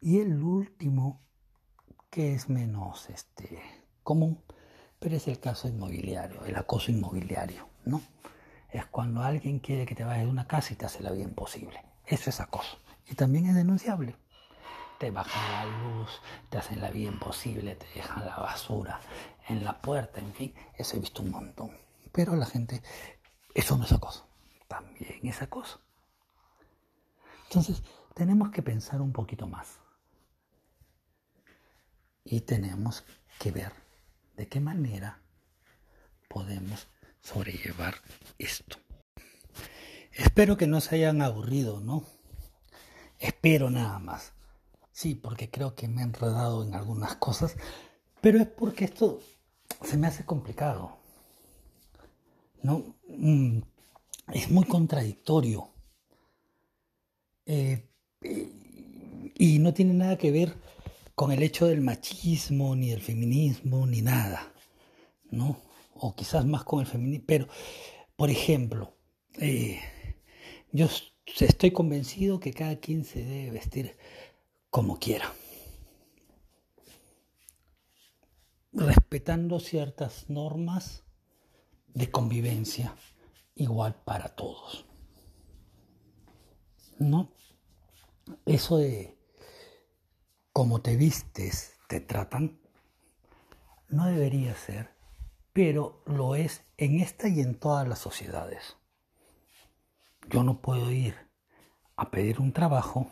[0.06, 1.22] Y el último
[2.10, 3.62] que es menos este,
[4.04, 4.44] común,
[5.00, 8.02] pero es el caso inmobiliario, el acoso inmobiliario, ¿no?
[8.70, 11.24] Es cuando alguien quiere que te vayas de una casa y te hace la vida
[11.24, 11.82] imposible.
[12.06, 12.80] Eso es acoso.
[13.10, 14.18] Y también es denunciable.
[15.00, 16.10] Te bajan la luz,
[16.50, 19.00] te hacen la vida imposible, te dejan la basura
[19.48, 21.72] en la puerta, en fin, eso he visto un montón.
[22.12, 22.84] Pero la gente,
[23.56, 24.28] eso no es acoso,
[24.68, 25.80] también es acoso.
[27.46, 27.82] Entonces,
[28.16, 29.80] tenemos que pensar un poquito más.
[32.24, 33.04] Y tenemos
[33.40, 33.74] que ver
[34.38, 35.22] de qué manera
[36.30, 36.88] podemos
[37.22, 37.96] sobrellevar
[38.38, 38.78] esto.
[40.12, 42.06] Espero que no se hayan aburrido, ¿no?
[43.20, 44.34] Espero nada más.
[44.92, 47.56] Sí, porque creo que me he enredado en algunas cosas,
[48.22, 49.22] pero es porque esto
[49.84, 51.04] se me hace complicado.
[52.64, 52.96] ¿no?
[53.08, 53.60] Mm,
[54.34, 55.70] es muy contradictorio.
[57.46, 57.86] Eh,
[59.36, 60.56] y no tiene nada que ver
[61.16, 64.54] con el hecho del machismo, ni del feminismo, ni nada,
[65.30, 65.62] ¿no?
[65.96, 67.26] O quizás más con el feminismo.
[67.28, 67.48] Pero,
[68.16, 68.98] por ejemplo,
[69.40, 69.80] eh,
[70.72, 70.88] yo
[71.40, 73.98] estoy convencido que cada quien se debe vestir
[74.70, 75.32] como quiera,
[78.72, 81.04] respetando ciertas normas
[81.94, 82.96] de convivencia
[83.56, 84.86] igual para todos.
[86.98, 87.30] ¿No?
[88.46, 89.16] Eso de
[90.54, 92.60] cómo te vistes, te tratan,
[93.90, 94.96] no debería ser,
[95.52, 98.78] pero lo es en esta y en todas las sociedades.
[100.30, 101.16] Yo no puedo ir
[101.96, 103.08] a pedir un trabajo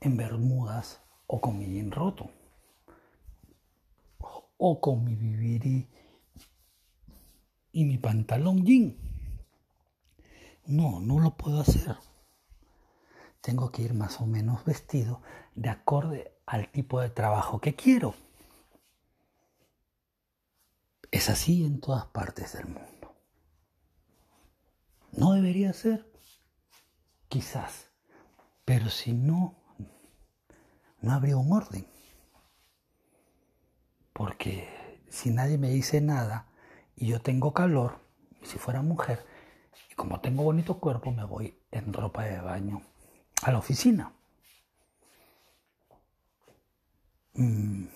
[0.00, 2.30] en bermudas o con mi jean roto
[4.58, 5.88] o con mi vivirí
[7.72, 8.96] y mi pantalón jean.
[10.66, 11.96] No, no lo puedo hacer.
[13.44, 15.20] Tengo que ir más o menos vestido
[15.54, 18.14] de acorde al tipo de trabajo que quiero.
[21.10, 23.14] Es así en todas partes del mundo.
[25.12, 26.10] No debería ser,
[27.28, 27.90] quizás,
[28.64, 29.54] pero si no,
[31.02, 31.86] no habría un orden.
[34.14, 36.46] Porque si nadie me dice nada
[36.96, 38.00] y yo tengo calor,
[38.42, 39.26] si fuera mujer,
[39.92, 42.80] y como tengo bonito cuerpo, me voy en ropa de baño
[43.44, 44.12] a la oficina.
[47.34, 47.86] Mm.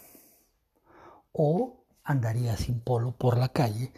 [1.32, 3.92] O andaría sin polo por la calle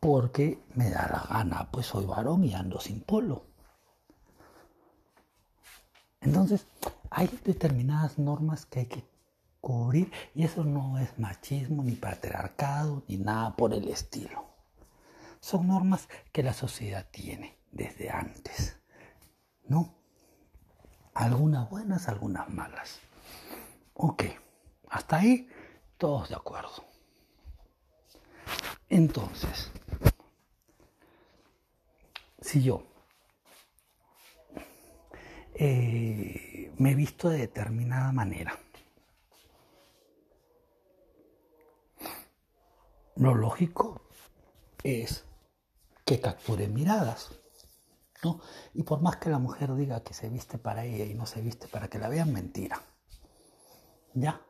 [0.00, 3.46] porque me da la gana, pues soy varón y ando sin polo.
[6.20, 6.66] Entonces,
[7.10, 9.04] hay determinadas normas que hay que
[9.60, 14.44] cubrir y eso no es machismo ni patriarcado ni nada por el estilo.
[15.40, 18.80] Son normas que la sociedad tiene desde antes,
[19.68, 19.95] ¿no?
[21.16, 23.00] Algunas buenas, algunas malas.
[23.94, 24.24] Ok.
[24.90, 25.48] Hasta ahí,
[25.96, 26.84] todos de acuerdo.
[28.90, 29.72] Entonces,
[32.42, 32.82] si yo
[35.54, 38.58] eh, me he visto de determinada manera,
[43.14, 44.02] lo lógico
[44.84, 45.24] es
[46.04, 47.30] que capture miradas.
[48.74, 51.40] Y por más que la mujer diga que se viste para ella y no se
[51.40, 52.80] viste para que la vean, mentira.
[54.14, 54.40] ¿Ya?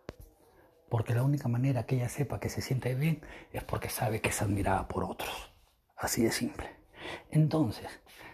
[0.88, 3.20] Porque la única manera que ella sepa que se siente bien
[3.52, 5.52] es porque sabe que es admirada por otros.
[5.96, 6.76] Así de simple.
[7.30, 7.88] Entonces,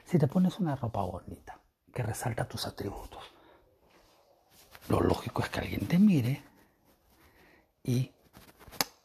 [0.04, 1.60] si te pones una ropa bonita
[1.92, 3.22] que resalta tus atributos,
[4.88, 6.42] lo lógico es que alguien te mire
[7.82, 8.12] y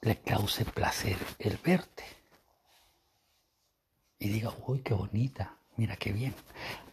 [0.02, 2.04] le cause placer el verte.
[4.20, 6.36] Y diga, uy, qué bonita, mira qué bien.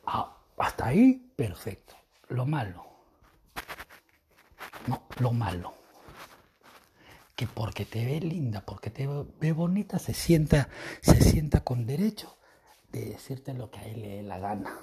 [0.07, 1.95] Ah, hasta ahí, perfecto.
[2.28, 2.85] Lo malo.
[4.87, 5.85] No, lo malo
[7.37, 10.68] que porque te ve linda, porque te ve bonita, se sienta,
[11.01, 12.37] se sienta con derecho
[12.93, 14.78] de decirte lo que a él le dé la gana.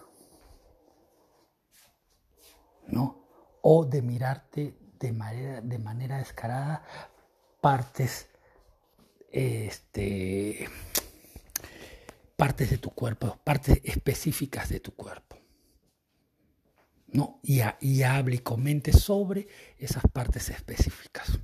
[2.87, 3.23] ¿No?
[3.61, 6.83] O de mirarte de manera, de manera descarada
[7.61, 8.27] partes,
[9.31, 10.67] este,
[12.41, 15.37] partes de tu cuerpo, partes específicas de tu cuerpo.
[17.09, 17.39] ¿No?
[17.43, 21.37] Y, y hable y comente sobre esas partes específicas.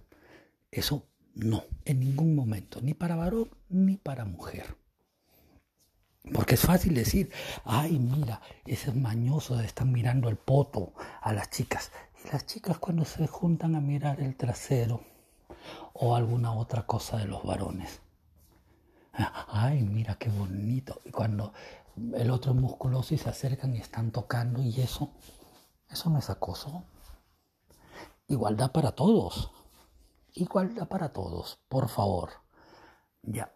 [0.72, 4.76] Eso no, en ningún momento, ni para varón ni para mujer.
[6.34, 7.32] Porque es fácil decir,
[7.64, 11.92] ay, mira, ese es mañoso de estar mirando el poto a las chicas.
[12.26, 15.04] Y las chicas cuando se juntan a mirar el trasero
[15.94, 18.02] o alguna otra cosa de los varones.
[19.48, 21.02] Ay, mira qué bonito.
[21.06, 21.54] Y cuando
[22.16, 25.12] el otro musculoso y se acercan y están tocando y eso,
[25.90, 26.84] eso no es acoso.
[28.28, 29.52] Igualdad para todos
[30.38, 32.30] igualdad para todos, por favor.
[33.24, 33.52] Ya,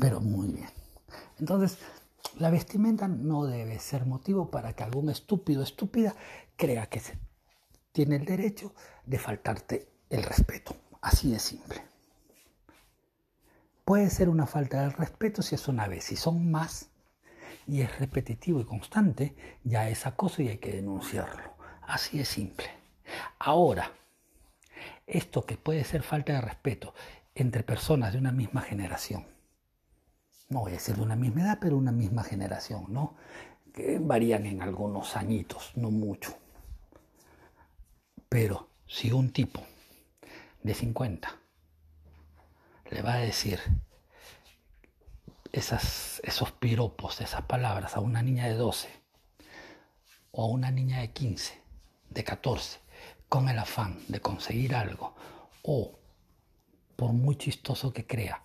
[0.00, 0.68] pero muy bien.
[1.38, 1.78] Entonces,
[2.38, 6.14] la vestimenta no debe ser motivo para que algún estúpido estúpida
[6.56, 7.02] crea que
[7.92, 10.74] tiene el derecho de faltarte el respeto.
[11.00, 11.91] Así de simple.
[13.84, 16.90] Puede ser una falta de respeto si es una vez, si son más
[17.66, 21.54] y es repetitivo y constante, ya es acoso y hay que denunciarlo.
[21.82, 22.66] Así de simple.
[23.38, 23.90] Ahora,
[25.06, 26.94] esto que puede ser falta de respeto
[27.34, 29.26] entre personas de una misma generación.
[30.48, 33.16] No voy a decir de una misma edad, pero una misma generación, ¿no?
[33.72, 36.36] Que varían en algunos añitos, no mucho.
[38.28, 39.62] Pero si un tipo
[40.62, 41.41] de 50
[42.92, 43.58] le va a decir
[45.50, 48.88] esas, esos piropos, esas palabras a una niña de 12
[50.32, 51.60] o a una niña de 15,
[52.10, 52.80] de 14,
[53.28, 55.14] con el afán de conseguir algo
[55.62, 55.98] o
[56.96, 58.44] por muy chistoso que crea,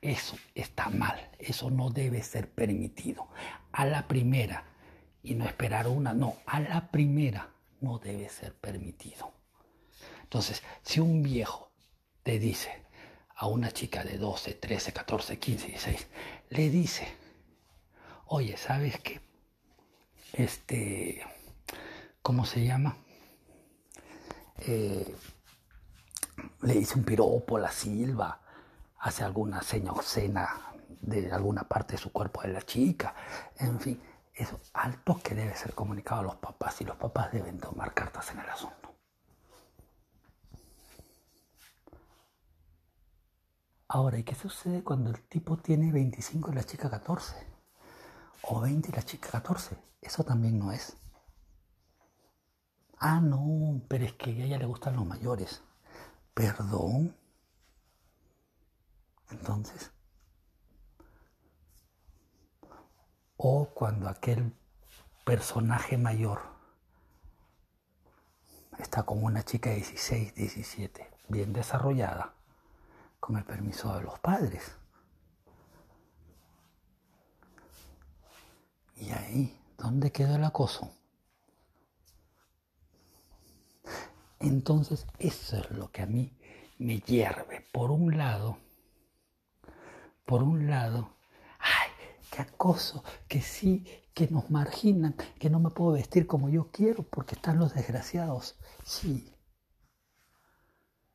[0.00, 3.28] eso está mal, eso no debe ser permitido.
[3.72, 4.64] A la primera,
[5.22, 9.32] y no esperar una, no, a la primera no debe ser permitido.
[10.22, 11.72] Entonces, si un viejo
[12.22, 12.81] te dice
[13.42, 16.06] a una chica de 12, 13, 14, 15, 16,
[16.50, 17.08] le dice,
[18.26, 19.20] oye, ¿sabes qué?
[20.32, 21.26] Este,
[22.22, 22.96] ¿cómo se llama?
[24.58, 25.16] Eh,
[26.60, 28.40] le dice un piropo, la silba,
[29.00, 30.48] hace alguna seña obscena
[31.00, 33.12] de alguna parte de su cuerpo de la chica,
[33.58, 34.00] en fin,
[34.32, 38.30] eso alto que debe ser comunicado a los papás y los papás deben tomar cartas
[38.30, 38.81] en el asunto.
[43.94, 47.36] Ahora, ¿y qué sucede cuando el tipo tiene 25 y la chica 14?
[48.44, 49.76] O 20 y la chica 14.
[50.00, 50.96] Eso también no es.
[52.98, 55.62] Ah, no, pero es que a ella le gustan los mayores.
[56.32, 57.14] Perdón.
[59.30, 59.92] Entonces,
[63.36, 64.54] o cuando aquel
[65.26, 66.40] personaje mayor
[68.78, 72.34] está con una chica de 16, 17, bien desarrollada,
[73.22, 74.72] con el permiso de los padres.
[78.96, 80.92] Y ahí, ¿dónde quedó el acoso?
[84.40, 86.36] Entonces, eso es lo que a mí
[86.78, 87.64] me hierve.
[87.72, 88.58] Por un lado,
[90.24, 91.14] por un lado,
[92.28, 97.04] qué acoso, que sí, que nos marginan, que no me puedo vestir como yo quiero
[97.04, 98.58] porque están los desgraciados.
[98.82, 99.31] Sí.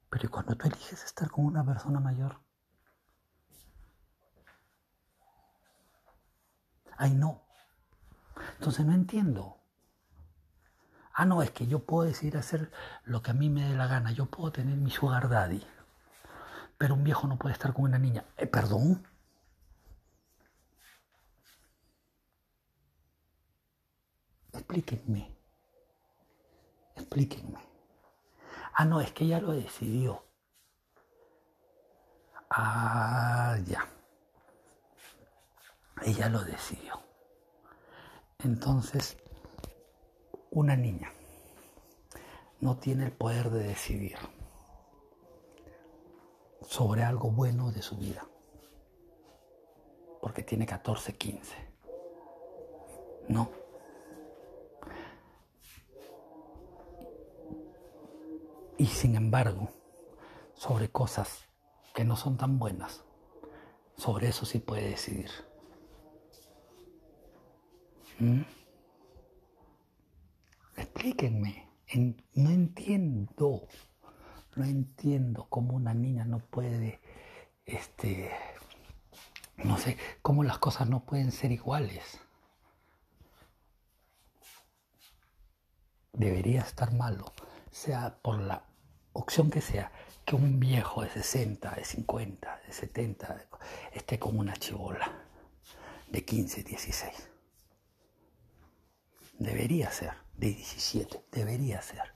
[0.10, 2.39] Pero cuando tú eliges estar con una persona mayor?
[6.97, 7.41] Ay, no.
[8.58, 9.58] Entonces no entiendo.
[11.14, 12.72] Ah, no, es que yo puedo decidir hacer
[13.03, 14.12] lo que a mí me dé la gana.
[14.12, 15.66] Yo puedo tener mi sugar daddy.
[16.78, 18.26] Pero un viejo no puede estar con una niña.
[18.38, 19.03] Eh, ¿Perdón?
[24.53, 25.24] Explíquenme.
[26.95, 27.66] Explíquenme.
[28.80, 30.24] Ah, no, es que ella lo decidió.
[32.52, 33.84] Ah, ya.
[36.06, 37.02] Ella lo decidió.
[38.38, 39.18] Entonces,
[40.52, 41.12] una niña
[42.60, 44.20] no tiene el poder de decidir
[46.62, 48.28] sobre algo bueno de su vida,
[50.22, 51.56] porque tiene 14, 15.
[53.28, 53.50] No.
[58.78, 59.70] Y sin embargo,
[60.54, 61.46] sobre cosas
[61.96, 63.04] que no son tan buenas,
[63.96, 65.32] sobre eso sí puede decidir.
[68.20, 68.42] ¿Mm?
[70.76, 71.68] Explíquenme,
[72.36, 73.68] no entiendo,
[74.56, 77.02] no entiendo cómo una niña no puede,
[77.66, 78.30] este,
[79.58, 82.20] no sé, cómo las cosas no pueden ser iguales.
[86.14, 87.26] Debería estar malo
[87.72, 88.63] sea por la
[89.13, 89.91] opción que sea,
[90.26, 93.45] que un viejo de 60, de 50, de 70
[93.93, 95.09] esté con una chivola
[96.09, 97.30] de 15, 16.
[99.39, 102.13] Debería ser, de 17, debería ser.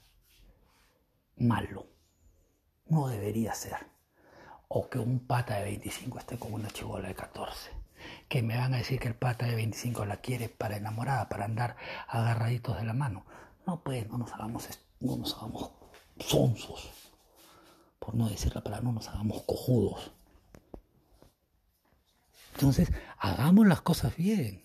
[1.38, 1.88] Malo.
[2.88, 3.78] No debería ser.
[4.68, 7.72] O que un pata de 25 esté con una chivola de 14.
[8.28, 11.46] Que me van a decir que el pata de 25 la quiere para enamorada, para
[11.46, 11.78] andar
[12.08, 13.26] agarraditos de la mano.
[13.66, 15.72] No, pues, no nos hagamos esto no nos hagamos
[16.20, 16.90] sonsos,
[18.00, 20.12] por no decir la palabra, no nos hagamos cojudos.
[22.54, 24.64] Entonces, hagamos las cosas bien.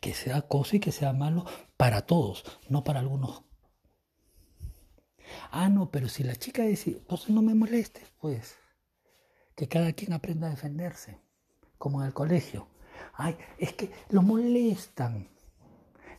[0.00, 1.44] Que sea cosa y que sea malo
[1.76, 3.42] para todos, no para algunos.
[5.50, 8.56] Ah, no, pero si la chica dice, entonces no me moleste, pues.
[9.54, 11.18] Que cada quien aprenda a defenderse,
[11.76, 12.66] como en el colegio.
[13.14, 15.28] Ay, es que lo molestan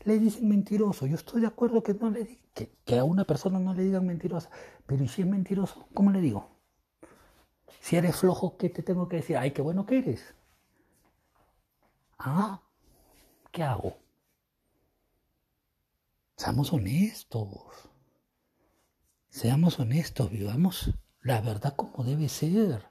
[0.03, 1.05] le dicen mentiroso.
[1.05, 4.05] Yo estoy de acuerdo que, no le, que, que a una persona no le digan
[4.05, 4.49] mentirosa,
[4.85, 6.49] pero si es mentiroso, ¿cómo le digo?
[7.79, 9.37] Si eres flojo, ¿qué te tengo que decir?
[9.37, 10.35] Ay, qué bueno que eres.
[12.19, 12.61] Ah,
[13.51, 13.97] ¿qué hago?
[16.37, 17.89] Seamos honestos.
[19.29, 22.89] Seamos honestos, vivamos la verdad como debe ser.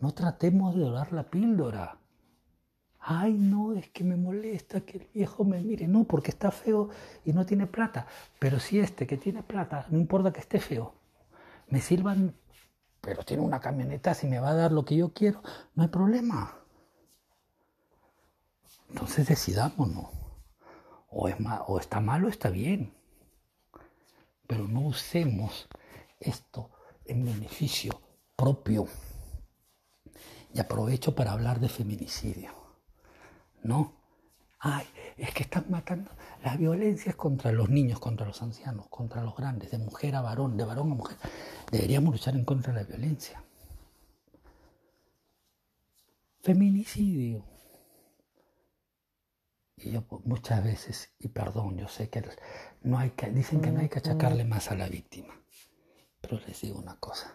[0.00, 2.00] No tratemos de dorar la píldora
[3.08, 6.90] ay no, es que me molesta que el viejo me mire, no, porque está feo
[7.24, 8.06] y no tiene plata,
[8.40, 10.92] pero si este que tiene plata, no importa que esté feo,
[11.68, 12.34] me sirvan,
[13.00, 15.40] pero tiene una camioneta, si me va a dar lo que yo quiero,
[15.76, 16.58] no hay problema.
[18.88, 20.06] Entonces decidámonos.
[21.08, 21.36] O, es
[21.66, 22.92] o está mal o está bien.
[24.46, 25.68] Pero no usemos
[26.18, 26.70] esto
[27.04, 28.00] en beneficio
[28.34, 28.86] propio.
[30.52, 32.65] Y aprovecho para hablar de feminicidio.
[33.62, 33.92] ¿No?
[34.58, 34.86] Ay,
[35.16, 36.10] es que están matando.
[36.42, 40.22] La violencia es contra los niños, contra los ancianos, contra los grandes, de mujer a
[40.22, 41.16] varón, de varón a mujer.
[41.70, 43.42] Deberíamos luchar en contra de la violencia.
[46.42, 47.44] Feminicidio.
[49.76, 52.24] Y yo muchas veces, y perdón, yo sé que
[52.82, 55.34] no hay que, dicen que no hay que achacarle más a la víctima.
[56.20, 57.34] Pero les digo una cosa.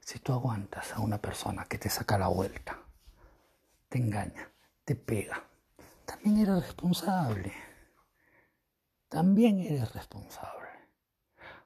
[0.00, 2.78] Si tú aguantas a una persona que te saca la vuelta,
[3.90, 4.50] te engaña,
[4.88, 5.46] te pega,
[6.06, 7.52] también eres responsable.
[9.10, 10.70] También eres responsable.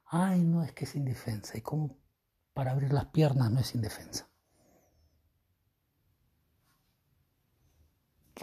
[0.06, 1.56] Ay, no es que es indefensa.
[1.56, 1.96] ¿Y cómo
[2.52, 4.28] para abrir las piernas no es indefensa?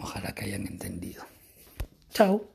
[0.00, 1.24] Ojalá que hayan entendido.
[2.08, 2.48] Chao.